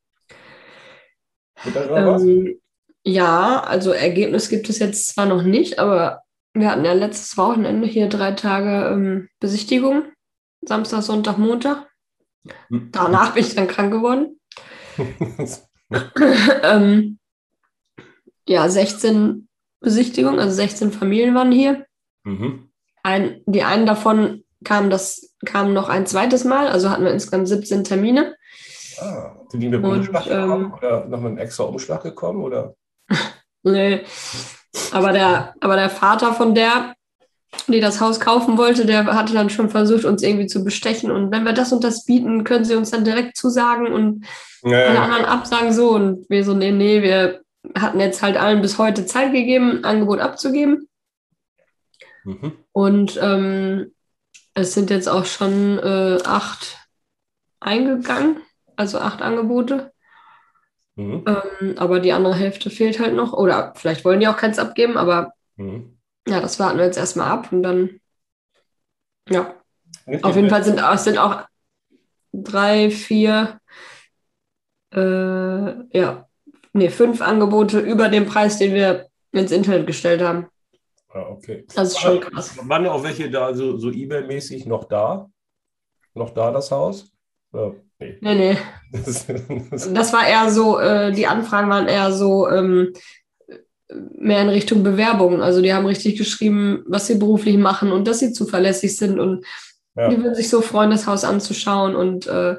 Ähm, 1.65 2.59
ja, 3.03 3.61
also 3.61 3.91
Ergebnis 3.91 4.49
gibt 4.49 4.69
es 4.69 4.79
jetzt 4.79 5.07
zwar 5.07 5.25
noch 5.25 5.43
nicht, 5.43 5.79
aber 5.79 6.21
wir 6.53 6.69
hatten 6.69 6.85
ja 6.85 6.93
letztes 6.93 7.37
Wochenende 7.37 7.87
hier 7.87 8.07
drei 8.07 8.31
Tage 8.31 8.93
ähm, 8.93 9.29
Besichtigung. 9.39 10.03
Samstag, 10.61 11.01
Sonntag, 11.01 11.37
Montag. 11.37 11.87
Danach 12.69 13.33
bin 13.33 13.43
ich 13.43 13.55
dann 13.55 13.67
krank 13.67 13.91
geworden. 13.91 14.39
ähm, 16.63 17.19
ja, 18.47 18.69
16 18.69 19.47
Besichtigungen, 19.79 20.39
also 20.39 20.53
16 20.55 20.91
Familien 20.91 21.35
waren 21.35 21.51
hier. 21.51 21.85
Mhm. 22.23 22.69
Ein, 23.03 23.41
die 23.45 23.63
einen 23.63 23.85
davon 23.85 24.43
kamen 24.63 24.89
das 24.89 25.33
kam 25.45 25.73
noch 25.73 25.89
ein 25.89 26.05
zweites 26.05 26.45
Mal, 26.45 26.67
also 26.67 26.89
hatten 26.89 27.03
wir 27.03 27.11
insgesamt 27.11 27.47
17 27.47 27.83
Termine. 27.83 28.35
Ah, 29.03 29.35
sind 29.49 29.59
die 29.59 29.69
mit 29.69 29.83
dem 29.83 29.85
Umschlag 29.85 30.23
gekommen 30.23 30.65
ähm, 30.65 30.73
oder 30.73 31.05
noch 31.05 31.19
mit 31.19 31.27
einem 31.27 31.37
extra 31.37 31.63
Umschlag 31.63 32.03
gekommen? 32.03 32.41
Oder? 32.41 32.75
nee. 33.63 34.01
Aber 34.91 35.11
der, 35.11 35.53
aber 35.59 35.75
der 35.75 35.89
Vater 35.89 36.33
von 36.33 36.55
der, 36.55 36.95
die 37.67 37.79
das 37.79 38.01
Haus 38.01 38.19
kaufen 38.19 38.57
wollte, 38.57 38.85
der 38.85 39.05
hatte 39.05 39.33
dann 39.33 39.49
schon 39.49 39.69
versucht, 39.69 40.05
uns 40.05 40.23
irgendwie 40.23 40.47
zu 40.47 40.63
bestechen. 40.63 41.11
Und 41.11 41.31
wenn 41.31 41.43
wir 41.43 41.53
das 41.53 41.71
und 41.71 41.83
das 41.83 42.05
bieten, 42.05 42.43
können 42.43 42.65
sie 42.65 42.75
uns 42.75 42.91
dann 42.91 43.03
direkt 43.03 43.37
zusagen 43.37 43.91
und 43.91 44.25
ja, 44.63 44.85
alle 44.85 44.99
anderen 45.01 45.25
absagen 45.25 45.73
so. 45.73 45.91
Und 45.91 46.29
wir 46.29 46.43
so, 46.43 46.53
nee, 46.53 46.71
nee, 46.71 47.01
wir 47.01 47.41
hatten 47.77 47.99
jetzt 47.99 48.21
halt 48.21 48.37
allen 48.37 48.61
bis 48.61 48.77
heute 48.77 49.05
Zeit 49.05 49.31
gegeben, 49.33 49.79
ein 49.79 49.85
Angebot 49.85 50.19
abzugeben. 50.19 50.87
Mhm. 52.23 52.53
Und 52.71 53.19
ähm, 53.21 53.91
es 54.53 54.73
sind 54.73 54.89
jetzt 54.89 55.09
auch 55.09 55.25
schon 55.25 55.79
äh, 55.79 56.19
acht 56.23 56.77
eingegangen 57.59 58.37
also 58.75 58.99
acht 58.99 59.21
Angebote. 59.21 59.91
Mhm. 60.95 61.25
Ähm, 61.27 61.77
aber 61.77 61.99
die 61.99 62.11
andere 62.11 62.35
Hälfte 62.35 62.69
fehlt 62.69 62.99
halt 62.99 63.15
noch. 63.15 63.33
Oder 63.33 63.73
vielleicht 63.75 64.05
wollen 64.05 64.19
die 64.19 64.27
auch 64.27 64.37
keins 64.37 64.59
abgeben, 64.59 64.97
aber 64.97 65.33
mhm. 65.55 65.97
ja, 66.27 66.39
das 66.39 66.59
warten 66.59 66.77
wir 66.77 66.85
jetzt 66.85 66.97
erstmal 66.97 67.29
ab 67.29 67.51
und 67.51 67.63
dann, 67.63 67.99
ja. 69.29 69.55
Auf 70.21 70.35
jeden 70.35 70.49
Fall 70.49 70.63
sind 70.63 70.81
sind 70.97 71.17
auch 71.17 71.45
drei, 72.33 72.89
vier, 72.89 73.59
äh, 74.93 75.97
ja, 75.97 76.27
nee, 76.73 76.89
fünf 76.89 77.21
Angebote 77.21 77.79
über 77.79 78.09
den 78.09 78.25
Preis, 78.25 78.57
den 78.57 78.73
wir 78.73 79.07
ins 79.31 79.51
Internet 79.51 79.87
gestellt 79.87 80.21
haben. 80.21 80.47
Ah, 81.09 81.27
okay. 81.29 81.65
Das 81.73 81.89
ist 81.89 81.99
schon 81.99 82.19
krass. 82.19 82.57
Waren 82.67 82.87
auch 82.87 83.03
welche 83.03 83.29
da, 83.29 83.53
so, 83.53 83.77
so 83.77 83.91
E-Mail-mäßig 83.91 84.65
noch 84.65 84.85
da? 84.85 85.29
Noch 86.15 86.31
da 86.31 86.51
das 86.51 86.71
Haus? 86.71 87.11
Ja. 87.53 87.71
Nee, 88.21 88.35
nee. 88.35 88.57
nee. 88.91 89.63
Das, 89.93 90.13
war 90.13 90.27
eher 90.27 90.49
so, 90.51 90.79
äh, 90.79 91.11
die 91.11 91.27
Anfragen 91.27 91.69
waren 91.69 91.87
eher 91.87 92.11
so 92.11 92.47
ähm, 92.49 92.93
mehr 94.17 94.41
in 94.41 94.49
Richtung 94.49 94.83
Bewerbung. 94.83 95.41
Also 95.41 95.61
die 95.61 95.73
haben 95.73 95.85
richtig 95.85 96.17
geschrieben, 96.17 96.83
was 96.87 97.07
sie 97.07 97.15
beruflich 97.15 97.57
machen 97.57 97.91
und 97.91 98.07
dass 98.07 98.19
sie 98.19 98.33
zuverlässig 98.33 98.97
sind 98.97 99.19
und 99.19 99.45
ja. 99.95 100.09
die 100.09 100.17
würden 100.17 100.35
sich 100.35 100.49
so 100.49 100.61
freuen, 100.61 100.91
das 100.91 101.07
Haus 101.07 101.23
anzuschauen 101.23 101.95
und 101.95 102.27
äh, 102.27 102.57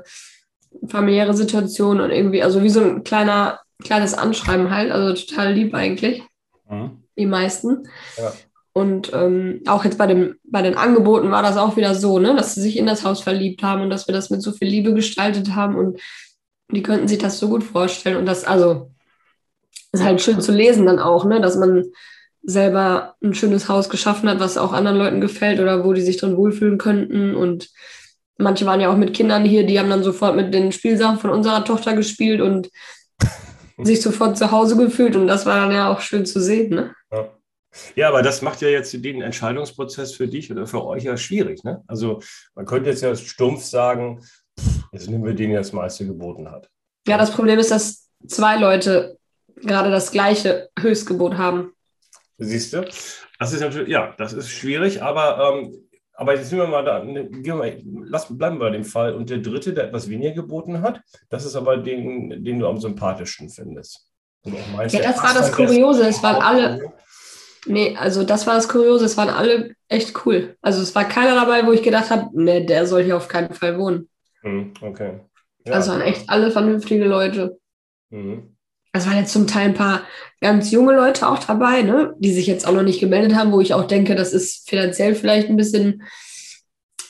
familiäre 0.89 1.35
Situationen 1.35 2.05
und 2.05 2.11
irgendwie, 2.11 2.43
also 2.43 2.63
wie 2.63 2.69
so 2.69 2.81
ein 2.81 3.05
kleiner, 3.05 3.61
kleines 3.83 4.15
Anschreiben 4.15 4.71
halt, 4.71 4.91
also 4.91 5.27
total 5.27 5.53
lieb 5.53 5.75
eigentlich. 5.75 6.23
Mhm. 6.69 7.05
Die 7.17 7.27
meisten. 7.27 7.89
Ja. 8.17 8.33
Und 8.75 9.13
ähm, 9.15 9.63
auch 9.67 9.85
jetzt 9.85 9.99
bei, 9.99 10.09
dem, 10.09 10.35
bei 10.43 10.61
den 10.61 10.77
Angeboten 10.77 11.31
war 11.31 11.43
das 11.43 11.57
auch 11.57 11.77
wieder 11.77 11.95
so, 11.95 12.19
ne, 12.19 12.35
dass 12.35 12.55
sie 12.55 12.61
sich 12.61 12.77
in 12.77 12.87
das 12.87 13.05
Haus 13.05 13.23
verliebt 13.23 13.63
haben 13.63 13.83
und 13.83 13.91
dass 13.91 14.09
wir 14.09 14.15
das 14.15 14.31
mit 14.31 14.43
so 14.43 14.51
viel 14.51 14.69
Liebe 14.69 14.93
gestaltet 14.93 15.55
haben 15.55 15.77
und 15.77 16.01
die 16.71 16.83
könnten 16.83 17.07
sich 17.07 17.19
das 17.19 17.39
so 17.39 17.49
gut 17.49 17.63
vorstellen. 17.63 18.17
Und 18.17 18.27
das, 18.27 18.45
also, 18.45 18.91
ist 19.93 20.05
halt 20.05 20.21
schön 20.21 20.41
zu 20.41 20.53
lesen 20.53 20.87
dann 20.87 20.99
auch, 20.99 21.25
ne, 21.25 21.41
dass 21.41 21.57
man 21.57 21.85
selber 22.43 23.15
ein 23.23 23.35
schönes 23.35 23.69
Haus 23.69 23.89
geschaffen 23.89 24.29
hat, 24.29 24.41
was 24.41 24.59
auch 24.59 24.73
anderen 24.73 24.99
Leuten 24.99 25.21
gefällt 25.21 25.61
oder 25.61 25.85
wo 25.85 25.93
die 25.93 26.03
sich 26.03 26.19
drin 26.19 26.37
wohlfühlen 26.37 26.77
könnten. 26.77 27.35
Und 27.35 27.71
manche 28.37 28.67
waren 28.67 28.81
ja 28.81 28.93
auch 28.93 28.97
mit 28.97 29.15
Kindern 29.15 29.45
hier, 29.45 29.65
die 29.65 29.79
haben 29.79 29.89
dann 29.89 30.03
sofort 30.03 30.37
mit 30.37 30.53
den 30.53 30.73
Spielsachen 30.73 31.19
von 31.19 31.31
unserer 31.31 31.65
Tochter 31.65 31.95
gespielt 31.95 32.41
und 32.41 32.69
sich 33.83 34.03
sofort 34.03 34.37
zu 34.37 34.51
Hause 34.51 34.77
gefühlt. 34.77 35.17
Und 35.17 35.27
das 35.27 35.47
war 35.47 35.61
dann 35.61 35.73
ja 35.73 35.91
auch 35.91 36.01
schön 36.01 36.27
zu 36.27 36.41
sehen. 36.41 36.75
Ne? 36.75 36.95
Ja. 37.95 38.09
Aber 38.09 38.23
das 38.23 38.43
macht 38.43 38.61
ja 38.61 38.69
jetzt 38.69 38.93
den 38.93 39.23
Entscheidungsprozess 39.23 40.15
für 40.15 40.29
dich 40.29 40.51
oder 40.51 40.67
für 40.67 40.85
euch 40.85 41.05
ja 41.05 41.17
schwierig. 41.17 41.65
Ne? 41.65 41.83
Also 41.87 42.21
man 42.55 42.67
könnte 42.67 42.91
jetzt 42.91 43.03
ja 43.03 43.15
stumpf 43.15 43.63
sagen, 43.63 44.25
jetzt 44.93 45.09
nehmen 45.09 45.25
wir 45.25 45.35
den, 45.35 45.51
der 45.51 45.61
das 45.61 45.73
meiste 45.73 46.07
geboten 46.07 46.51
hat. 46.51 46.69
Ja, 47.07 47.19
das 47.19 47.33
Problem 47.33 47.59
ist, 47.59 47.71
dass 47.71 48.09
zwei 48.27 48.57
Leute 48.59 49.19
gerade 49.57 49.91
das 49.91 50.11
gleiche 50.11 50.71
Höchstgebot 50.79 51.37
haben. 51.37 51.73
Siehst 52.39 52.73
du? 52.73 52.89
Das 53.39 53.53
ist 53.53 53.61
natürlich, 53.61 53.89
ja, 53.89 54.15
das 54.19 54.33
ist 54.33 54.51
schwierig, 54.51 55.03
aber, 55.03 55.39
ähm, 55.39 55.89
aber 56.15 56.35
jetzt 56.35 56.51
nehmen 56.51 56.65
wir 56.65 56.69
mal 56.69 56.85
da, 56.85 57.03
ne, 57.03 57.29
wir 57.31 57.55
mal, 57.55 57.81
lass, 58.05 58.27
bleiben 58.37 58.57
wir 58.57 58.67
bei 58.67 58.71
dem 58.71 58.85
Fall. 58.85 59.15
Und 59.15 59.31
der 59.31 59.39
dritte, 59.39 59.73
der 59.73 59.85
etwas 59.85 60.09
weniger 60.09 60.33
geboten 60.33 60.81
hat, 60.81 61.01
das 61.29 61.45
ist 61.45 61.57
aber 61.57 61.77
den, 61.77 62.45
den 62.45 62.59
du 62.59 62.67
am 62.67 62.79
sympathischsten 62.79 63.51
findest. 63.51 64.07
Ja, 64.45 65.01
das 65.01 65.23
war 65.23 65.35
das 65.35 65.53
Kuriose. 65.53 66.09
Es 66.09 66.23
waren 66.23 66.43
alle. 66.43 66.94
Nee, 67.67 67.97
also 67.99 68.25
das 68.25 68.47
war 68.47 68.55
das 68.55 68.69
Kuriose. 68.69 69.05
Es 69.05 69.17
waren 69.17 69.31
alle 69.31 69.75
echt 69.89 70.27
cool. 70.27 70.57
Also 70.61 70.83
es 70.83 70.95
war 70.95 71.05
keiner 71.05 71.35
dabei, 71.35 71.67
wo 71.67 71.73
ich 71.73 71.83
gedacht 71.83 72.11
habe, 72.11 72.29
nee, 72.33 72.65
der 72.65 72.87
soll 72.87 73.05
hier 73.05 73.17
auf 73.17 73.29
keinen 73.29 73.55
Fall 73.55 73.79
wohnen. 73.79 74.09
Hm, 74.43 74.75
okay. 74.81 75.21
Ja, 75.65 75.75
also 75.75 75.93
waren 75.93 76.03
echt 76.03 76.29
alle 76.29 76.51
vernünftige 76.51 77.05
Leute. 77.05 77.59
Mhm 78.11 78.55
es 78.95 79.07
waren 79.07 79.19
jetzt 79.19 79.33
zum 79.33 79.49
Teil 79.49 79.71
ein 79.71 79.75
paar 79.75 80.07
ganz 80.41 80.71
junge 80.71 80.95
Leute 80.95 81.29
auch 81.29 81.41
dabei, 81.41 81.83
ne, 81.83 82.15
die 82.19 82.33
sich 82.33 82.47
jetzt 82.47 82.67
auch 82.67 82.73
noch 82.73 82.85
nicht 82.85 83.01
gemeldet 83.01 83.35
haben, 83.37 83.51
wo 83.51 83.61
ich 83.61 83.75
auch 83.75 83.89
denke, 83.89 84.15
das 84.15 84.33
ist 84.33 84.71
finanziell 84.71 85.17
vielleicht 85.17 85.49
ein 85.49 85.57
bisschen 85.57 86.05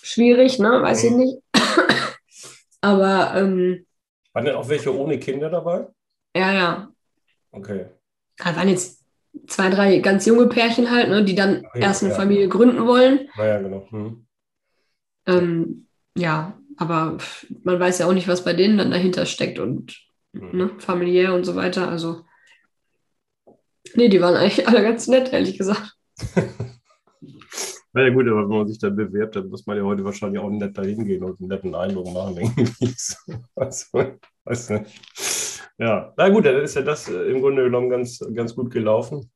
schwierig, 0.03 0.59
ne, 0.59 0.81
weiß 0.83 1.05
mhm. 1.05 1.09
ich 1.11 1.17
nicht. 1.17 1.39
Aber. 2.81 3.35
Ähm, 3.37 3.87
waren 4.33 4.47
denn 4.47 4.55
auch 4.57 4.69
welche 4.69 4.97
ohne 4.97 5.19
Kinder 5.19 5.51
dabei? 5.51 5.87
Ja, 6.35 6.53
ja. 6.55 6.89
Okay. 7.53 7.87
Da 8.39 8.57
waren 8.57 8.69
jetzt 8.69 9.04
zwei, 9.47 9.71
drei 9.71 9.99
ganz 9.99 10.27
junge 10.27 10.47
Pärchen 10.47 10.91
halt, 10.91 11.09
ne, 11.09 11.25
die 11.25 11.35
dann 11.35 11.65
Ach, 11.71 11.77
erst 11.77 12.03
eine 12.03 12.13
ja. 12.13 12.19
Familie 12.19 12.49
gründen 12.49 12.87
wollen. 12.87 13.29
Naja, 13.37 13.61
genau. 13.61 13.87
Hm. 13.91 14.27
Ähm, 15.27 15.87
ja, 16.17 16.59
aber 16.77 17.19
man 17.63 17.81
weiß 17.81 17.99
ja 17.99 18.07
auch 18.07 18.13
nicht, 18.13 18.29
was 18.29 18.45
bei 18.45 18.53
denen 18.53 18.79
dann 18.79 18.91
dahinter 18.91 19.27
steckt 19.27 19.59
und 19.59 19.99
mhm. 20.33 20.51
ne, 20.53 20.71
familiär 20.79 21.35
und 21.35 21.45
so 21.45 21.57
weiter. 21.57 21.89
Also, 21.89 22.25
nee, 23.95 24.09
die 24.09 24.21
waren 24.21 24.37
eigentlich 24.37 24.67
alle 24.69 24.83
ganz 24.83 25.09
nett, 25.09 25.33
ehrlich 25.33 25.59
gesagt. 25.59 25.95
Na 27.97 28.03
ja, 28.03 28.11
gut, 28.13 28.27
aber 28.27 28.49
wenn 28.49 28.59
man 28.59 28.67
sich 28.67 28.81
dann 28.81 28.97
bewirbt, 28.97 29.37
dann 29.37 29.49
muss 29.49 29.67
man 29.67 29.77
ja 29.77 29.85
heute 29.85 30.05
wahrscheinlich 30.05 30.41
auch 30.41 30.51
nett 30.51 30.77
dahin 30.77 31.05
gehen 31.05 31.23
und 31.23 31.39
einen 31.39 31.49
netten 31.49 31.77
Eindruck 31.77 32.13
machen. 32.13 32.37
also, 33.55 34.05
weiß 34.45 34.71
nicht. 34.71 35.01
Ja, 35.79 36.13
na 36.17 36.29
gut, 36.29 36.47
dann 36.47 36.57
ist 36.57 36.77
ja 36.77 36.83
das 36.83 37.09
äh, 37.09 37.31
im 37.31 37.41
Grunde 37.41 37.65
genommen 37.65 37.91
ganz, 37.91 38.21
ganz 38.35 38.55
gut 38.55 38.71
gelaufen. 38.71 39.31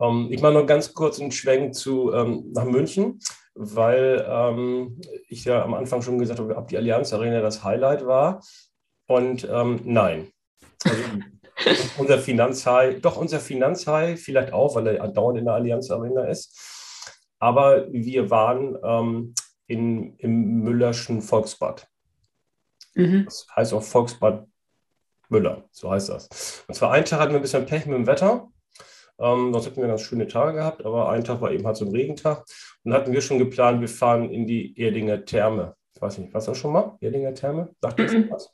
Ähm, 0.00 0.28
ich 0.30 0.42
mache 0.42 0.52
noch 0.52 0.66
ganz 0.66 0.92
kurz 0.92 1.20
einen 1.20 1.32
Schwenk 1.32 1.74
zu, 1.74 2.12
ähm, 2.12 2.52
nach 2.52 2.64
München, 2.64 3.18
weil 3.54 4.24
ähm, 4.28 5.00
ich 5.28 5.44
ja 5.44 5.62
am 5.62 5.74
Anfang 5.74 6.02
schon 6.02 6.18
gesagt 6.18 6.40
habe, 6.40 6.56
ob 6.56 6.68
die 6.68 6.76
Allianz 6.76 7.12
Arena 7.12 7.40
das 7.40 7.64
Highlight 7.64 8.06
war. 8.06 8.42
Und 9.06 9.48
ähm, 9.50 9.80
nein. 9.84 10.30
Also, 10.84 11.02
unser 11.98 12.18
Finanzhai, 12.18 12.94
doch 13.00 13.16
unser 13.16 13.40
Finanzhai 13.40 14.16
vielleicht 14.16 14.52
auch, 14.52 14.76
weil 14.76 14.86
er 14.86 15.08
dauernd 15.08 15.38
in 15.38 15.46
der 15.46 15.54
Allianz 15.54 15.90
Arena 15.90 16.24
ist. 16.24 17.34
Aber 17.40 17.90
wir 17.90 18.30
waren 18.30 18.76
ähm, 18.84 19.34
in, 19.66 20.16
im 20.18 20.60
Müllerschen 20.62 21.22
Volksbad. 21.22 21.88
Mhm. 22.94 23.24
Das 23.24 23.46
heißt 23.54 23.72
auch 23.72 23.82
Volksbad 23.82 24.46
Müller, 25.28 25.64
so 25.72 25.90
heißt 25.90 26.08
das. 26.08 26.64
Und 26.66 26.74
zwar 26.74 26.92
einen 26.92 27.04
Tag 27.04 27.20
hatten 27.20 27.32
wir 27.32 27.38
ein 27.38 27.42
bisschen 27.42 27.66
Pech 27.66 27.86
mit 27.86 27.96
dem 27.96 28.06
Wetter. 28.06 28.48
Ähm, 29.20 29.52
sonst 29.52 29.66
hätten 29.66 29.80
wir 29.80 29.88
ganz 29.88 30.02
schöne 30.02 30.28
Tage 30.28 30.54
gehabt, 30.54 30.84
aber 30.84 31.08
ein 31.10 31.24
Tag 31.24 31.40
war 31.40 31.50
eben 31.50 31.66
halt 31.66 31.76
so 31.76 31.84
ein 31.84 31.90
Regentag. 31.90 32.44
Und 32.84 32.92
dann 32.92 33.00
hatten 33.00 33.12
wir 33.12 33.20
schon 33.20 33.38
geplant, 33.38 33.80
wir 33.80 33.88
fahren 33.88 34.30
in 34.30 34.46
die 34.46 34.78
Erdinger 34.78 35.24
Therme. 35.24 35.74
Ich 35.94 36.00
weiß 36.00 36.18
nicht, 36.18 36.32
was 36.32 36.44
das 36.44 36.56
schon 36.56 36.72
mal? 36.72 36.96
Erdinger 37.00 37.34
Therme? 37.34 37.70
Sagt 37.82 37.98
das 37.98 38.12
was? 38.30 38.50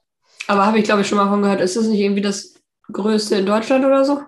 Aber 0.47 0.67
habe 0.67 0.79
ich, 0.79 0.85
glaube 0.85 1.03
ich, 1.03 1.07
schon 1.07 1.19
mal 1.19 1.29
von 1.29 1.43
gehört. 1.43 1.61
Ist 1.61 1.77
das 1.77 1.87
nicht 1.87 2.01
irgendwie 2.01 2.23
das 2.23 2.55
größte 2.91 3.37
in 3.37 3.47
Deutschland 3.47 3.85
oder 3.85 4.05
so? 4.05 4.23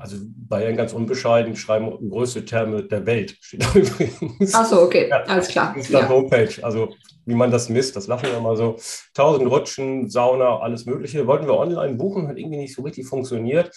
Also 0.00 0.16
Bayern 0.20 0.76
ganz 0.76 0.92
unbescheiden 0.92 1.56
schreiben 1.56 2.10
größte 2.10 2.44
Therme 2.44 2.82
der 2.84 3.06
Welt, 3.06 3.36
steht 3.40 3.64
da 3.64 3.72
übrigens. 3.74 4.54
Ach 4.54 4.64
so, 4.64 4.82
okay, 4.82 5.08
ja, 5.08 5.22
alles 5.24 5.48
klar. 5.48 5.74
Das 5.76 5.86
ist 5.86 5.92
ja. 5.92 6.08
Homepage. 6.08 6.62
Also 6.62 6.94
wie 7.26 7.34
man 7.34 7.50
das 7.50 7.68
misst, 7.68 7.96
das 7.96 8.06
lachen 8.06 8.30
wir 8.30 8.40
mal 8.40 8.56
so. 8.56 8.76
Tausend 9.14 9.50
Rutschen, 9.50 10.08
Sauna, 10.08 10.60
alles 10.60 10.86
Mögliche. 10.86 11.26
Wollten 11.26 11.46
wir 11.46 11.58
online 11.58 11.94
buchen, 11.94 12.28
hat 12.28 12.38
irgendwie 12.38 12.58
nicht 12.58 12.74
so 12.74 12.82
richtig 12.82 13.06
funktioniert. 13.06 13.70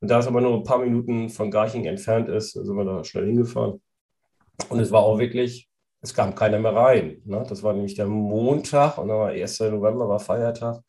Und 0.00 0.08
da 0.10 0.18
es 0.18 0.26
aber 0.26 0.40
nur 0.40 0.54
ein 0.54 0.64
paar 0.64 0.78
Minuten 0.78 1.28
von 1.28 1.50
Garching 1.50 1.84
entfernt 1.86 2.28
ist, 2.28 2.52
sind 2.52 2.76
wir 2.76 2.84
da 2.84 3.02
schnell 3.04 3.26
hingefahren. 3.26 3.80
Und 4.68 4.80
es 4.80 4.92
war 4.92 5.02
auch 5.02 5.18
wirklich, 5.18 5.68
es 6.02 6.14
kam 6.14 6.34
keiner 6.34 6.58
mehr 6.58 6.74
rein. 6.74 7.22
Ne? 7.24 7.44
Das 7.48 7.62
war 7.62 7.72
nämlich 7.72 7.94
der 7.94 8.06
Montag 8.06 8.98
und 8.98 9.08
dann 9.08 9.18
war 9.18 9.28
1. 9.28 9.60
November, 9.60 10.08
war 10.08 10.20
Feiertag 10.20 10.82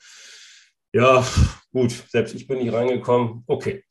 ja, 0.92 1.24
gut, 1.72 1.92
selbst 2.10 2.36
ich 2.36 2.48
bin 2.48 2.60
nicht 2.60 2.74
reingekommen. 2.74 3.44
Okay. 3.48 3.84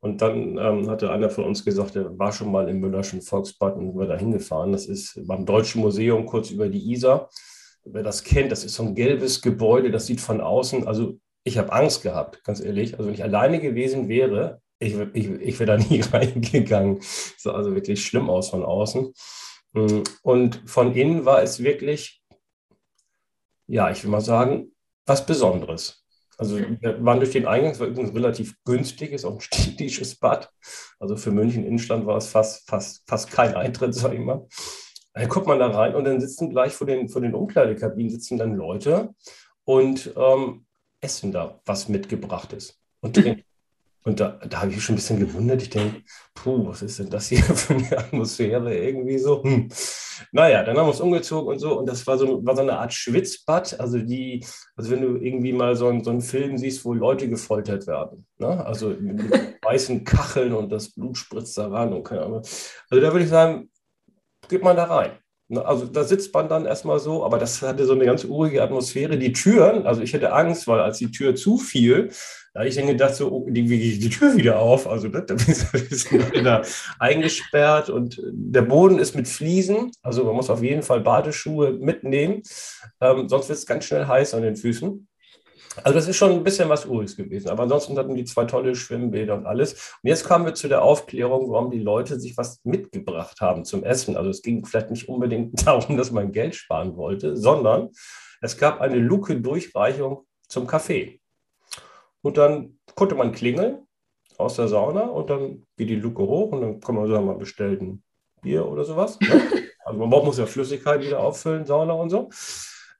Und 0.00 0.22
dann 0.22 0.56
ähm, 0.56 0.88
hatte 0.88 1.10
einer 1.10 1.28
von 1.28 1.44
uns 1.44 1.64
gesagt, 1.64 1.94
er 1.94 2.18
war 2.18 2.32
schon 2.32 2.50
mal 2.50 2.68
im 2.68 2.80
Müllerschen 2.80 3.20
Volksbad 3.20 3.76
und 3.76 3.98
wir 3.98 4.06
da 4.06 4.16
hingefahren. 4.16 4.72
Das 4.72 4.86
ist 4.86 5.20
beim 5.26 5.44
Deutschen 5.44 5.82
Museum 5.82 6.24
kurz 6.24 6.50
über 6.50 6.68
die 6.68 6.90
Isar. 6.92 7.28
Wer 7.84 8.02
das 8.02 8.24
kennt, 8.24 8.50
das 8.50 8.64
ist 8.64 8.74
so 8.74 8.82
ein 8.82 8.94
gelbes 8.94 9.42
Gebäude, 9.42 9.90
das 9.90 10.06
sieht 10.06 10.20
von 10.20 10.40
außen, 10.40 10.86
also 10.86 11.18
ich 11.44 11.56
habe 11.56 11.72
Angst 11.72 12.02
gehabt, 12.02 12.44
ganz 12.44 12.60
ehrlich. 12.60 12.94
Also 12.94 13.06
wenn 13.06 13.14
ich 13.14 13.22
alleine 13.22 13.60
gewesen 13.60 14.08
wäre, 14.08 14.60
ich, 14.78 14.94
ich, 15.12 15.28
ich 15.28 15.58
wäre 15.58 15.78
da 15.78 15.84
nie 15.88 16.00
reingegangen. 16.00 16.96
Das 16.98 17.34
sah 17.38 17.52
also 17.52 17.74
wirklich 17.74 18.04
schlimm 18.04 18.30
aus 18.30 18.50
von 18.50 18.64
außen. 18.64 19.12
Und 20.22 20.62
von 20.66 20.94
innen 20.94 21.24
war 21.24 21.42
es 21.42 21.62
wirklich, 21.62 22.22
ja, 23.66 23.90
ich 23.90 24.02
will 24.02 24.10
mal 24.10 24.20
sagen, 24.20 24.74
was 25.06 25.24
Besonderes. 25.24 25.99
Also 26.40 26.58
wir 26.58 27.04
waren 27.04 27.20
durch 27.20 27.32
den 27.32 27.46
Eingang, 27.46 27.72
es 27.72 27.80
war 27.80 27.86
übrigens 27.86 28.14
relativ 28.14 28.56
günstig, 28.64 29.12
ist 29.12 29.26
auch 29.26 29.34
ein 29.34 29.40
städtisches 29.42 30.16
Bad. 30.20 30.50
Also 30.98 31.16
für 31.16 31.30
München 31.30 31.66
Innenstand 31.66 32.06
war 32.06 32.16
es 32.16 32.28
fast, 32.28 32.66
fast, 32.66 33.02
fast 33.06 33.30
kein 33.30 33.54
Eintritt, 33.54 33.94
sag 33.94 34.14
ich 34.14 34.20
mal. 34.20 34.46
Dann 35.12 35.28
guckt 35.28 35.46
man 35.46 35.58
da 35.58 35.70
rein 35.70 35.94
und 35.94 36.04
dann 36.04 36.18
sitzen 36.18 36.48
gleich 36.48 36.72
vor 36.72 36.86
den, 36.86 37.10
vor 37.10 37.20
den 37.20 37.34
Umkleidekabinen 37.34 38.08
sitzen 38.08 38.38
dann 38.38 38.54
Leute 38.54 39.14
und 39.64 40.14
ähm, 40.16 40.64
essen 41.02 41.30
da, 41.30 41.60
was 41.66 41.90
mitgebracht 41.90 42.54
ist 42.54 42.80
und 43.00 43.16
trinken. 43.16 43.44
Und 44.02 44.18
da, 44.18 44.38
da 44.48 44.60
habe 44.60 44.70
ich 44.70 44.76
mich 44.76 44.84
schon 44.84 44.94
ein 44.94 44.96
bisschen 44.96 45.20
gewundert. 45.20 45.60
Ich 45.60 45.70
denke, 45.70 46.02
puh, 46.34 46.66
was 46.66 46.80
ist 46.80 46.98
denn 46.98 47.10
das 47.10 47.28
hier 47.28 47.42
für 47.42 47.74
eine 47.74 47.98
Atmosphäre 47.98 48.74
irgendwie 48.74 49.18
so? 49.18 49.42
Hm. 49.42 49.68
Naja, 50.32 50.62
dann 50.62 50.76
haben 50.76 50.86
wir 50.86 50.90
uns 50.90 51.00
umgezogen 51.00 51.52
und 51.52 51.58
so. 51.58 51.78
Und 51.78 51.86
das 51.86 52.06
war 52.06 52.16
so, 52.16 52.44
war 52.44 52.56
so 52.56 52.62
eine 52.62 52.78
Art 52.78 52.92
Schwitzbad. 52.94 53.78
Also 53.78 53.98
die, 53.98 54.44
also 54.76 54.90
wenn 54.90 55.02
du 55.02 55.16
irgendwie 55.16 55.52
mal 55.52 55.76
so, 55.76 55.88
einen, 55.88 56.02
so 56.02 56.10
einen 56.10 56.22
Film 56.22 56.56
siehst, 56.56 56.84
wo 56.84 56.94
Leute 56.94 57.28
gefoltert 57.28 57.86
werden. 57.86 58.26
Ne? 58.38 58.64
Also 58.64 58.88
mit, 58.88 59.22
weißen 59.62 60.04
Kacheln 60.04 60.54
und 60.54 60.70
das 60.70 60.92
Blut 60.92 61.18
spritzt 61.18 61.58
da 61.58 61.68
ran 61.68 61.92
und 61.92 62.04
keine 62.04 62.22
Ahnung. 62.22 62.42
Also 62.90 63.02
da 63.02 63.12
würde 63.12 63.24
ich 63.24 63.30
sagen, 63.30 63.70
geht 64.48 64.62
man 64.62 64.76
da 64.76 64.84
rein. 64.84 65.12
Ne? 65.50 65.64
Also 65.64 65.86
da 65.86 66.04
sitzt 66.04 66.32
man 66.32 66.48
dann 66.48 66.64
erstmal 66.64 67.00
so, 67.00 67.24
aber 67.24 67.38
das 67.38 67.60
hatte 67.60 67.84
so 67.84 67.92
eine 67.92 68.04
ganz 68.04 68.24
urige 68.24 68.62
Atmosphäre. 68.62 69.18
Die 69.18 69.32
Türen, 69.32 69.86
also 69.86 70.00
ich 70.00 70.12
hätte 70.12 70.32
Angst, 70.32 70.68
weil 70.68 70.80
als 70.80 70.98
die 70.98 71.10
Tür 71.10 71.34
zufiel, 71.34 72.10
da 72.54 72.60
habe 72.60 72.68
ich 72.68 72.76
dann 72.76 72.86
gedacht, 72.86 73.14
so, 73.14 73.30
oh, 73.30 73.44
gehe 73.44 73.64
ich 73.64 73.98
die 73.98 74.10
Tür 74.10 74.36
wieder 74.36 74.60
auf? 74.60 74.88
Also 74.88 75.08
ne, 75.08 75.22
da 75.22 75.34
bist 75.34 75.66
du 76.10 76.18
wieder 76.32 76.62
eingesperrt 76.98 77.90
und 77.90 78.20
der 78.24 78.62
Boden 78.62 78.98
ist 78.98 79.14
mit 79.16 79.28
Fliesen. 79.28 79.90
Also 80.02 80.24
man 80.24 80.36
muss 80.36 80.50
auf 80.50 80.62
jeden 80.62 80.82
Fall 80.82 81.00
Badeschuhe 81.00 81.72
mitnehmen, 81.72 82.42
ähm, 83.00 83.28
sonst 83.28 83.48
wird 83.48 83.58
es 83.58 83.66
ganz 83.66 83.84
schnell 83.84 84.06
heiß 84.06 84.34
an 84.34 84.42
den 84.42 84.56
Füßen. 84.56 85.08
Also 85.84 85.94
das 85.94 86.08
ist 86.08 86.16
schon 86.16 86.32
ein 86.32 86.44
bisschen 86.44 86.68
was 86.68 86.86
Uriges 86.86 87.16
gewesen. 87.16 87.48
Aber 87.48 87.64
ansonsten 87.64 87.96
hatten 87.98 88.14
die 88.14 88.24
zwei 88.24 88.44
tolle 88.44 88.74
Schwimmbäder 88.74 89.34
und 89.34 89.46
alles. 89.46 89.94
Und 90.02 90.08
jetzt 90.08 90.26
kamen 90.26 90.44
wir 90.44 90.54
zu 90.54 90.68
der 90.68 90.82
Aufklärung, 90.82 91.50
warum 91.50 91.70
die 91.70 91.80
Leute 91.80 92.18
sich 92.18 92.36
was 92.36 92.60
mitgebracht 92.64 93.40
haben 93.40 93.64
zum 93.64 93.84
Essen. 93.84 94.16
Also 94.16 94.30
es 94.30 94.42
ging 94.42 94.64
vielleicht 94.64 94.90
nicht 94.90 95.08
unbedingt 95.08 95.66
darum, 95.66 95.96
dass 95.96 96.10
man 96.10 96.32
Geld 96.32 96.54
sparen 96.54 96.96
wollte, 96.96 97.36
sondern 97.36 97.90
es 98.40 98.56
gab 98.56 98.80
eine 98.80 98.96
Luke-Durchreichung 98.96 100.26
zum 100.48 100.66
Kaffee. 100.66 101.20
Und 102.22 102.36
dann 102.36 102.78
konnte 102.94 103.14
man 103.14 103.32
klingeln 103.32 103.86
aus 104.36 104.56
der 104.56 104.68
Sauna 104.68 105.02
und 105.02 105.30
dann 105.30 105.66
geht 105.76 105.88
die 105.88 105.96
Luke 105.96 106.22
hoch 106.22 106.52
und 106.52 106.60
dann 106.60 106.80
kann 106.80 106.94
man 106.94 107.08
sagen, 107.08 107.26
man 107.26 107.38
bestellt 107.38 107.80
ein 107.80 108.02
Bier 108.42 108.66
oder 108.66 108.84
sowas. 108.84 109.18
Ne? 109.20 109.42
Also 109.82 110.06
man 110.06 110.24
muss 110.24 110.38
ja 110.38 110.46
Flüssigkeit 110.46 111.00
wieder 111.00 111.18
auffüllen, 111.18 111.66
Sauna 111.66 111.94
und 111.94 112.10
so. 112.10 112.28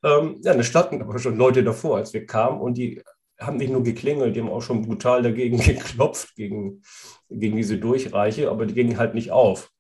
Ähm, 0.03 0.41
ja, 0.43 0.55
da 0.55 0.63
standen 0.63 1.03
aber 1.03 1.19
schon 1.19 1.37
Leute 1.37 1.63
davor, 1.63 1.99
als 1.99 2.13
wir 2.13 2.27
kamen 2.27 2.61
und 2.61 2.75
die 2.79 3.03
haben 3.39 3.57
nicht 3.57 3.73
nur 3.73 3.83
geklingelt, 3.83 4.37
die 4.37 4.41
haben 4.41 4.51
auch 4.51 4.63
schon 4.63 4.83
brutal 4.83 5.23
dagegen 5.23 5.59
geklopft, 5.63 6.35
gegen, 6.37 6.83
gegen 7.29 7.57
diese 7.57 7.79
Durchreiche, 7.79 8.51
aber 8.51 8.67
die 8.67 8.75
gingen 8.75 8.99
halt 8.99 9.15
nicht 9.15 9.31
auf. 9.31 9.71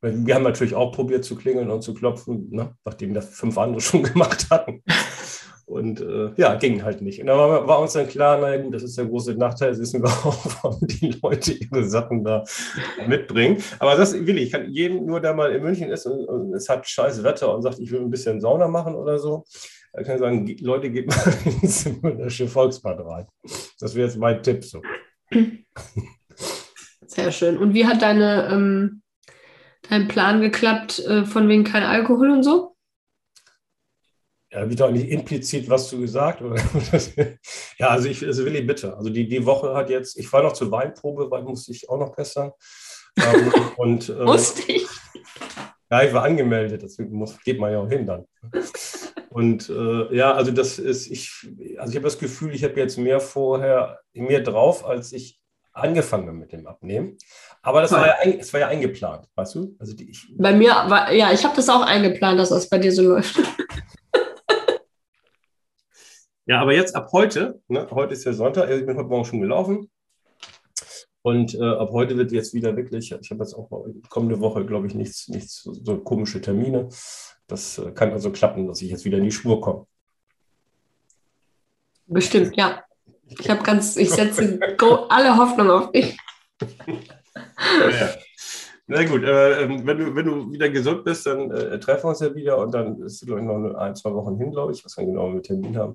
Wir 0.00 0.36
haben 0.36 0.44
natürlich 0.44 0.74
auch 0.74 0.92
probiert 0.92 1.24
zu 1.24 1.34
klingeln 1.34 1.70
und 1.70 1.82
zu 1.82 1.92
klopfen, 1.92 2.50
ne, 2.50 2.76
nachdem 2.84 3.14
das 3.14 3.30
fünf 3.30 3.58
andere 3.58 3.80
schon 3.82 4.02
gemacht 4.02 4.46
hatten. 4.50 4.82
Und 5.78 6.00
äh, 6.00 6.30
ja, 6.36 6.56
ging 6.56 6.82
halt 6.82 7.00
nicht. 7.00 7.20
Und 7.20 7.28
da 7.28 7.38
war, 7.38 7.66
war, 7.66 7.80
uns 7.80 7.92
dann 7.92 8.08
klar, 8.08 8.38
naja 8.38 8.60
gut, 8.60 8.74
das 8.74 8.82
ist 8.82 8.98
der 8.98 9.06
große 9.06 9.34
Nachteil, 9.34 9.70
das 9.70 9.80
wissen 9.80 10.04
auch, 10.04 10.36
warum 10.62 10.80
die 10.82 11.16
Leute 11.22 11.52
ihre 11.52 11.84
Sachen 11.84 12.24
da 12.24 12.44
mitbringen. 13.06 13.62
Aber 13.78 13.94
das 13.94 14.12
will 14.12 14.36
ich, 14.36 14.48
ich 14.48 14.52
kann 14.52 14.70
jedem 14.70 15.06
nur, 15.06 15.20
der 15.20 15.34
mal 15.34 15.52
in 15.52 15.62
München 15.62 15.90
ist 15.90 16.06
und, 16.06 16.26
und, 16.26 16.54
es 16.54 16.68
hat 16.68 16.86
scheiß 16.88 17.22
Wetter 17.22 17.54
und 17.54 17.62
sagt, 17.62 17.78
ich 17.78 17.90
will 17.90 18.00
ein 18.00 18.10
bisschen 18.10 18.40
Sauna 18.40 18.66
machen 18.66 18.94
oder 18.94 19.18
so, 19.18 19.44
da 19.92 20.02
kann 20.02 20.14
ich 20.16 20.20
sagen, 20.20 20.56
Leute, 20.60 20.90
geht 20.90 21.06
mal 21.06 21.34
ins 21.62 21.88
Münchner 22.02 22.48
Volksbad 22.48 23.00
rein. 23.00 23.26
Das 23.78 23.94
wäre 23.94 24.08
jetzt 24.08 24.18
mein 24.18 24.42
Tipp 24.42 24.64
so. 24.64 24.82
Sehr 27.06 27.32
schön. 27.32 27.56
Und 27.56 27.74
wie 27.74 27.86
hat 27.86 28.02
deine, 28.02 28.48
ähm, 28.52 29.02
dein 29.88 30.08
Plan 30.08 30.40
geklappt, 30.40 30.98
äh, 31.00 31.24
von 31.24 31.48
wegen 31.48 31.64
kein 31.64 31.82
Alkohol 31.82 32.30
und 32.30 32.42
so? 32.42 32.76
Ja, 34.50 34.60
habe 34.60 34.70
ich 34.70 34.76
doch 34.76 34.90
nicht 34.90 35.08
implizit 35.10 35.68
was 35.68 35.90
du 35.90 36.00
gesagt? 36.00 36.40
ja, 37.78 37.88
also 37.88 38.08
ich, 38.08 38.24
also 38.24 38.44
Willi, 38.44 38.62
bitte. 38.62 38.96
Also 38.96 39.10
die, 39.10 39.28
die 39.28 39.44
Woche 39.44 39.74
hat 39.74 39.90
jetzt, 39.90 40.18
ich 40.18 40.32
war 40.32 40.42
noch 40.42 40.54
zur 40.54 40.70
Weinprobe, 40.70 41.30
weil 41.30 41.42
musste 41.42 41.72
ich 41.72 41.88
auch 41.90 41.98
noch 41.98 42.16
gestern. 42.16 42.52
Ähm, 43.16 43.52
und, 43.76 44.08
äh, 44.08 44.24
musste 44.24 44.72
ich? 44.72 44.86
Ja, 45.90 46.02
ich 46.02 46.12
war 46.12 46.24
angemeldet, 46.24 46.82
deswegen 46.82 47.12
muss, 47.12 47.38
geht 47.42 47.58
man 47.58 47.72
ja 47.72 47.80
auch 47.80 47.88
hin 47.88 48.06
dann. 48.06 48.26
Und 49.30 49.68
äh, 49.68 50.14
ja, 50.14 50.32
also 50.32 50.50
das 50.50 50.78
ist, 50.78 51.10
ich, 51.10 51.46
also 51.78 51.90
ich 51.90 51.96
habe 51.96 52.04
das 52.04 52.18
Gefühl, 52.18 52.54
ich 52.54 52.64
habe 52.64 52.78
jetzt 52.80 52.98
mehr 52.98 53.20
vorher, 53.20 54.00
mehr 54.12 54.40
drauf, 54.40 54.84
als 54.84 55.12
ich 55.12 55.40
angefangen 55.72 56.26
habe 56.26 56.36
mit 56.36 56.52
dem 56.52 56.66
Abnehmen. 56.66 57.16
Aber 57.62 57.82
das 57.82 57.92
war 57.92 58.06
ja, 58.06 58.36
das 58.36 58.52
war 58.52 58.60
ja 58.60 58.68
eingeplant, 58.68 59.26
weißt 59.34 59.54
du? 59.54 59.76
Also 59.78 59.94
die, 59.94 60.10
ich, 60.10 60.26
bei 60.36 60.52
mir 60.52 60.70
war, 60.70 61.12
ja, 61.12 61.32
ich 61.32 61.44
habe 61.44 61.56
das 61.56 61.68
auch 61.68 61.82
eingeplant, 61.82 62.38
dass 62.38 62.50
das 62.50 62.68
bei 62.68 62.78
dir 62.78 62.92
so 62.92 63.02
läuft. 63.02 63.38
Ja, 66.48 66.62
aber 66.62 66.72
jetzt 66.74 66.96
ab 66.96 67.10
heute, 67.12 67.60
ne, 67.68 67.86
heute 67.90 68.14
ist 68.14 68.24
ja 68.24 68.32
Sonntag, 68.32 68.70
ich 68.70 68.86
bin 68.86 68.96
heute 68.96 69.08
Morgen 69.08 69.26
schon 69.26 69.42
gelaufen. 69.42 69.90
Und 71.20 71.54
äh, 71.54 71.62
ab 71.62 71.90
heute 71.92 72.16
wird 72.16 72.32
jetzt 72.32 72.54
wieder 72.54 72.74
wirklich, 72.74 73.12
ich 73.12 73.30
habe 73.30 73.42
jetzt 73.42 73.52
auch 73.52 73.68
kommende 74.08 74.40
Woche, 74.40 74.64
glaube 74.64 74.86
ich, 74.86 74.94
nichts, 74.94 75.28
nichts, 75.28 75.62
so 75.62 75.98
komische 75.98 76.40
Termine. 76.40 76.88
Das 77.48 77.76
äh, 77.76 77.90
kann 77.90 78.12
also 78.12 78.32
klappen, 78.32 78.66
dass 78.66 78.80
ich 78.80 78.90
jetzt 78.90 79.04
wieder 79.04 79.18
in 79.18 79.24
die 79.24 79.30
Spur 79.30 79.60
komme. 79.60 79.86
Bestimmt, 82.06 82.56
ja. 82.56 82.82
Ich 83.26 83.50
habe 83.50 83.62
ganz, 83.62 83.96
ich 83.96 84.08
setze 84.08 84.58
alle 85.10 85.36
Hoffnung 85.36 85.70
auf 85.70 85.92
dich. 85.92 86.16
Ja. 87.60 88.14
Na 88.90 89.04
gut, 89.04 89.22
äh, 89.22 89.68
wenn, 89.68 89.98
du, 89.98 90.14
wenn 90.14 90.24
du 90.24 90.50
wieder 90.50 90.70
gesund 90.70 91.04
bist, 91.04 91.26
dann 91.26 91.50
äh, 91.50 91.78
treffen 91.78 92.04
wir 92.04 92.08
uns 92.08 92.20
ja 92.20 92.34
wieder 92.34 92.56
und 92.56 92.72
dann 92.72 93.02
ist 93.02 93.22
es, 93.22 93.28
noch 93.28 93.74
ein, 93.74 93.94
zwei 93.94 94.14
Wochen 94.14 94.38
hin, 94.38 94.50
glaube 94.50 94.72
ich, 94.72 94.82
was 94.82 94.96
wir 94.96 95.04
genau 95.04 95.28
mit 95.28 95.44
Termin 95.44 95.76
haben. 95.76 95.94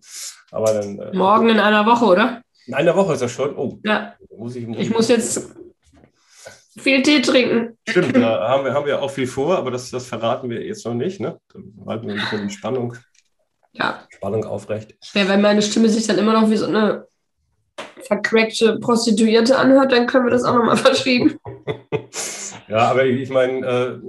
Aber 0.52 0.74
dann. 0.74 1.00
Äh, 1.00 1.16
Morgen 1.16 1.50
in 1.50 1.60
einer 1.60 1.88
Woche, 1.88 2.06
oder? 2.06 2.44
In 2.68 2.76
einer 2.76 2.96
Woche 2.96 3.14
ist 3.14 3.24
das 3.24 3.32
schon. 3.32 3.58
Oh, 3.58 3.80
ja. 3.84 4.14
Muss 4.38 4.56
ich, 4.56 4.68
muss 4.68 4.78
ich 4.78 4.92
muss 4.92 5.08
jetzt 5.08 5.56
viel 6.78 7.02
Tee 7.02 7.24
trinken. 7.24 7.76
Stimmt, 7.90 8.16
da 8.16 8.48
haben 8.48 8.64
wir, 8.64 8.74
haben 8.76 8.86
wir 8.86 9.02
auch 9.02 9.10
viel 9.10 9.28
vor, 9.28 9.58
aber 9.58 9.72
das, 9.72 9.90
das 9.90 10.06
verraten 10.06 10.52
wir 10.52 10.64
jetzt 10.64 10.86
noch 10.86 10.94
nicht. 10.94 11.20
Ne? 11.20 11.40
Dann 11.52 11.74
halten 11.88 12.08
wir 12.08 12.14
ein 12.14 12.22
bisschen 12.22 12.48
die 12.48 12.54
Spannung, 12.54 12.96
ja. 13.72 14.06
Spannung 14.10 14.46
aufrecht. 14.46 14.96
Ja, 15.16 15.28
wenn 15.28 15.42
meine 15.42 15.64
Stimme 15.64 15.90
sich 15.90 16.06
dann 16.06 16.20
immer 16.20 16.40
noch 16.40 16.48
wie 16.48 16.58
so 16.58 16.68
eine 16.68 17.08
vercrackte 18.06 18.80
Prostituierte 18.80 19.58
anhört, 19.58 19.92
dann 19.92 20.08
können 20.08 20.26
wir 20.26 20.32
das 20.32 20.44
auch 20.44 20.56
nochmal 20.56 20.78
verschieben. 20.90 21.38
ja, 22.68 22.90
aber 22.90 23.06
ich 23.06 23.30
meine, 23.30 23.66
äh, 23.66 24.00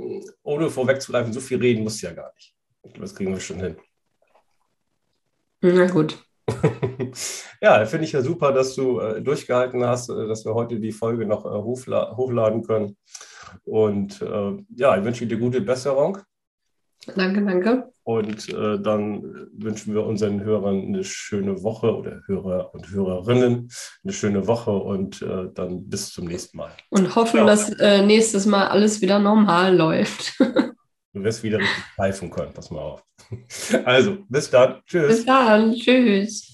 ohne 0.42 0.70
vorwegzugreifen, 0.70 1.33
so 1.33 1.40
viel 1.40 1.59
reden 1.59 1.85
muss 1.85 2.00
ja 2.00 2.12
gar 2.12 2.33
nicht. 2.35 2.54
Das 2.98 3.14
kriegen 3.14 3.33
wir 3.33 3.40
schon 3.40 3.61
hin. 3.61 3.76
Na 5.62 5.87
gut. 5.87 6.18
ja, 7.62 7.87
finde 7.87 8.04
ich 8.04 8.12
ja 8.12 8.20
super, 8.20 8.52
dass 8.52 8.74
du 8.74 9.00
äh, 9.00 9.22
durchgehalten 9.22 9.85
hast, 9.85 10.11
äh, 10.11 10.28
dass 10.28 10.44
wir 10.44 10.54
heute 10.54 10.78
die 10.78 10.92
Folge 10.92 11.24
noch 11.24 11.46
äh, 11.46 11.48
hochla 11.48 12.14
hochladen 12.16 12.62
können. 12.62 12.96
Und 13.64 14.20
äh, 14.20 14.52
ja, 14.76 14.96
ich 14.96 15.04
wünsche 15.04 15.26
dir 15.26 15.38
gute 15.38 15.62
Besserung. 15.62 16.18
Danke, 17.16 17.44
danke. 17.44 17.92
Und 18.04 18.50
äh, 18.50 18.78
dann 18.80 19.48
wünschen 19.57 19.94
wir 19.94 20.04
unseren 20.04 20.42
Hörern 20.42 20.83
eine 20.88 21.04
schöne 21.04 21.62
Woche 21.62 21.94
oder 21.96 22.20
Hörer 22.26 22.74
und 22.74 22.90
Hörerinnen 22.90 23.70
eine 24.02 24.12
schöne 24.12 24.46
Woche 24.46 24.72
und 24.72 25.22
äh, 25.22 25.48
dann 25.54 25.88
bis 25.88 26.12
zum 26.12 26.26
nächsten 26.26 26.59
Mal. 26.59 26.70
Und 26.90 27.16
hoffen, 27.16 27.38
ja. 27.38 27.46
dass 27.46 27.70
äh, 27.78 28.04
nächstes 28.04 28.44
Mal 28.44 28.68
alles 28.68 29.00
wieder 29.00 29.18
normal 29.18 29.74
läuft. 29.74 30.38
du 30.38 31.24
wirst 31.24 31.42
wieder 31.42 31.59
richtig 31.59 31.85
pfeifen 31.96 32.30
können, 32.30 32.52
pass 32.52 32.70
mal 32.70 32.80
auf. 32.80 33.04
Also, 33.85 34.18
bis 34.28 34.50
dann. 34.50 34.80
Tschüss. 34.87 35.09
Bis 35.09 35.24
dann. 35.24 35.72
Tschüss. 35.74 36.53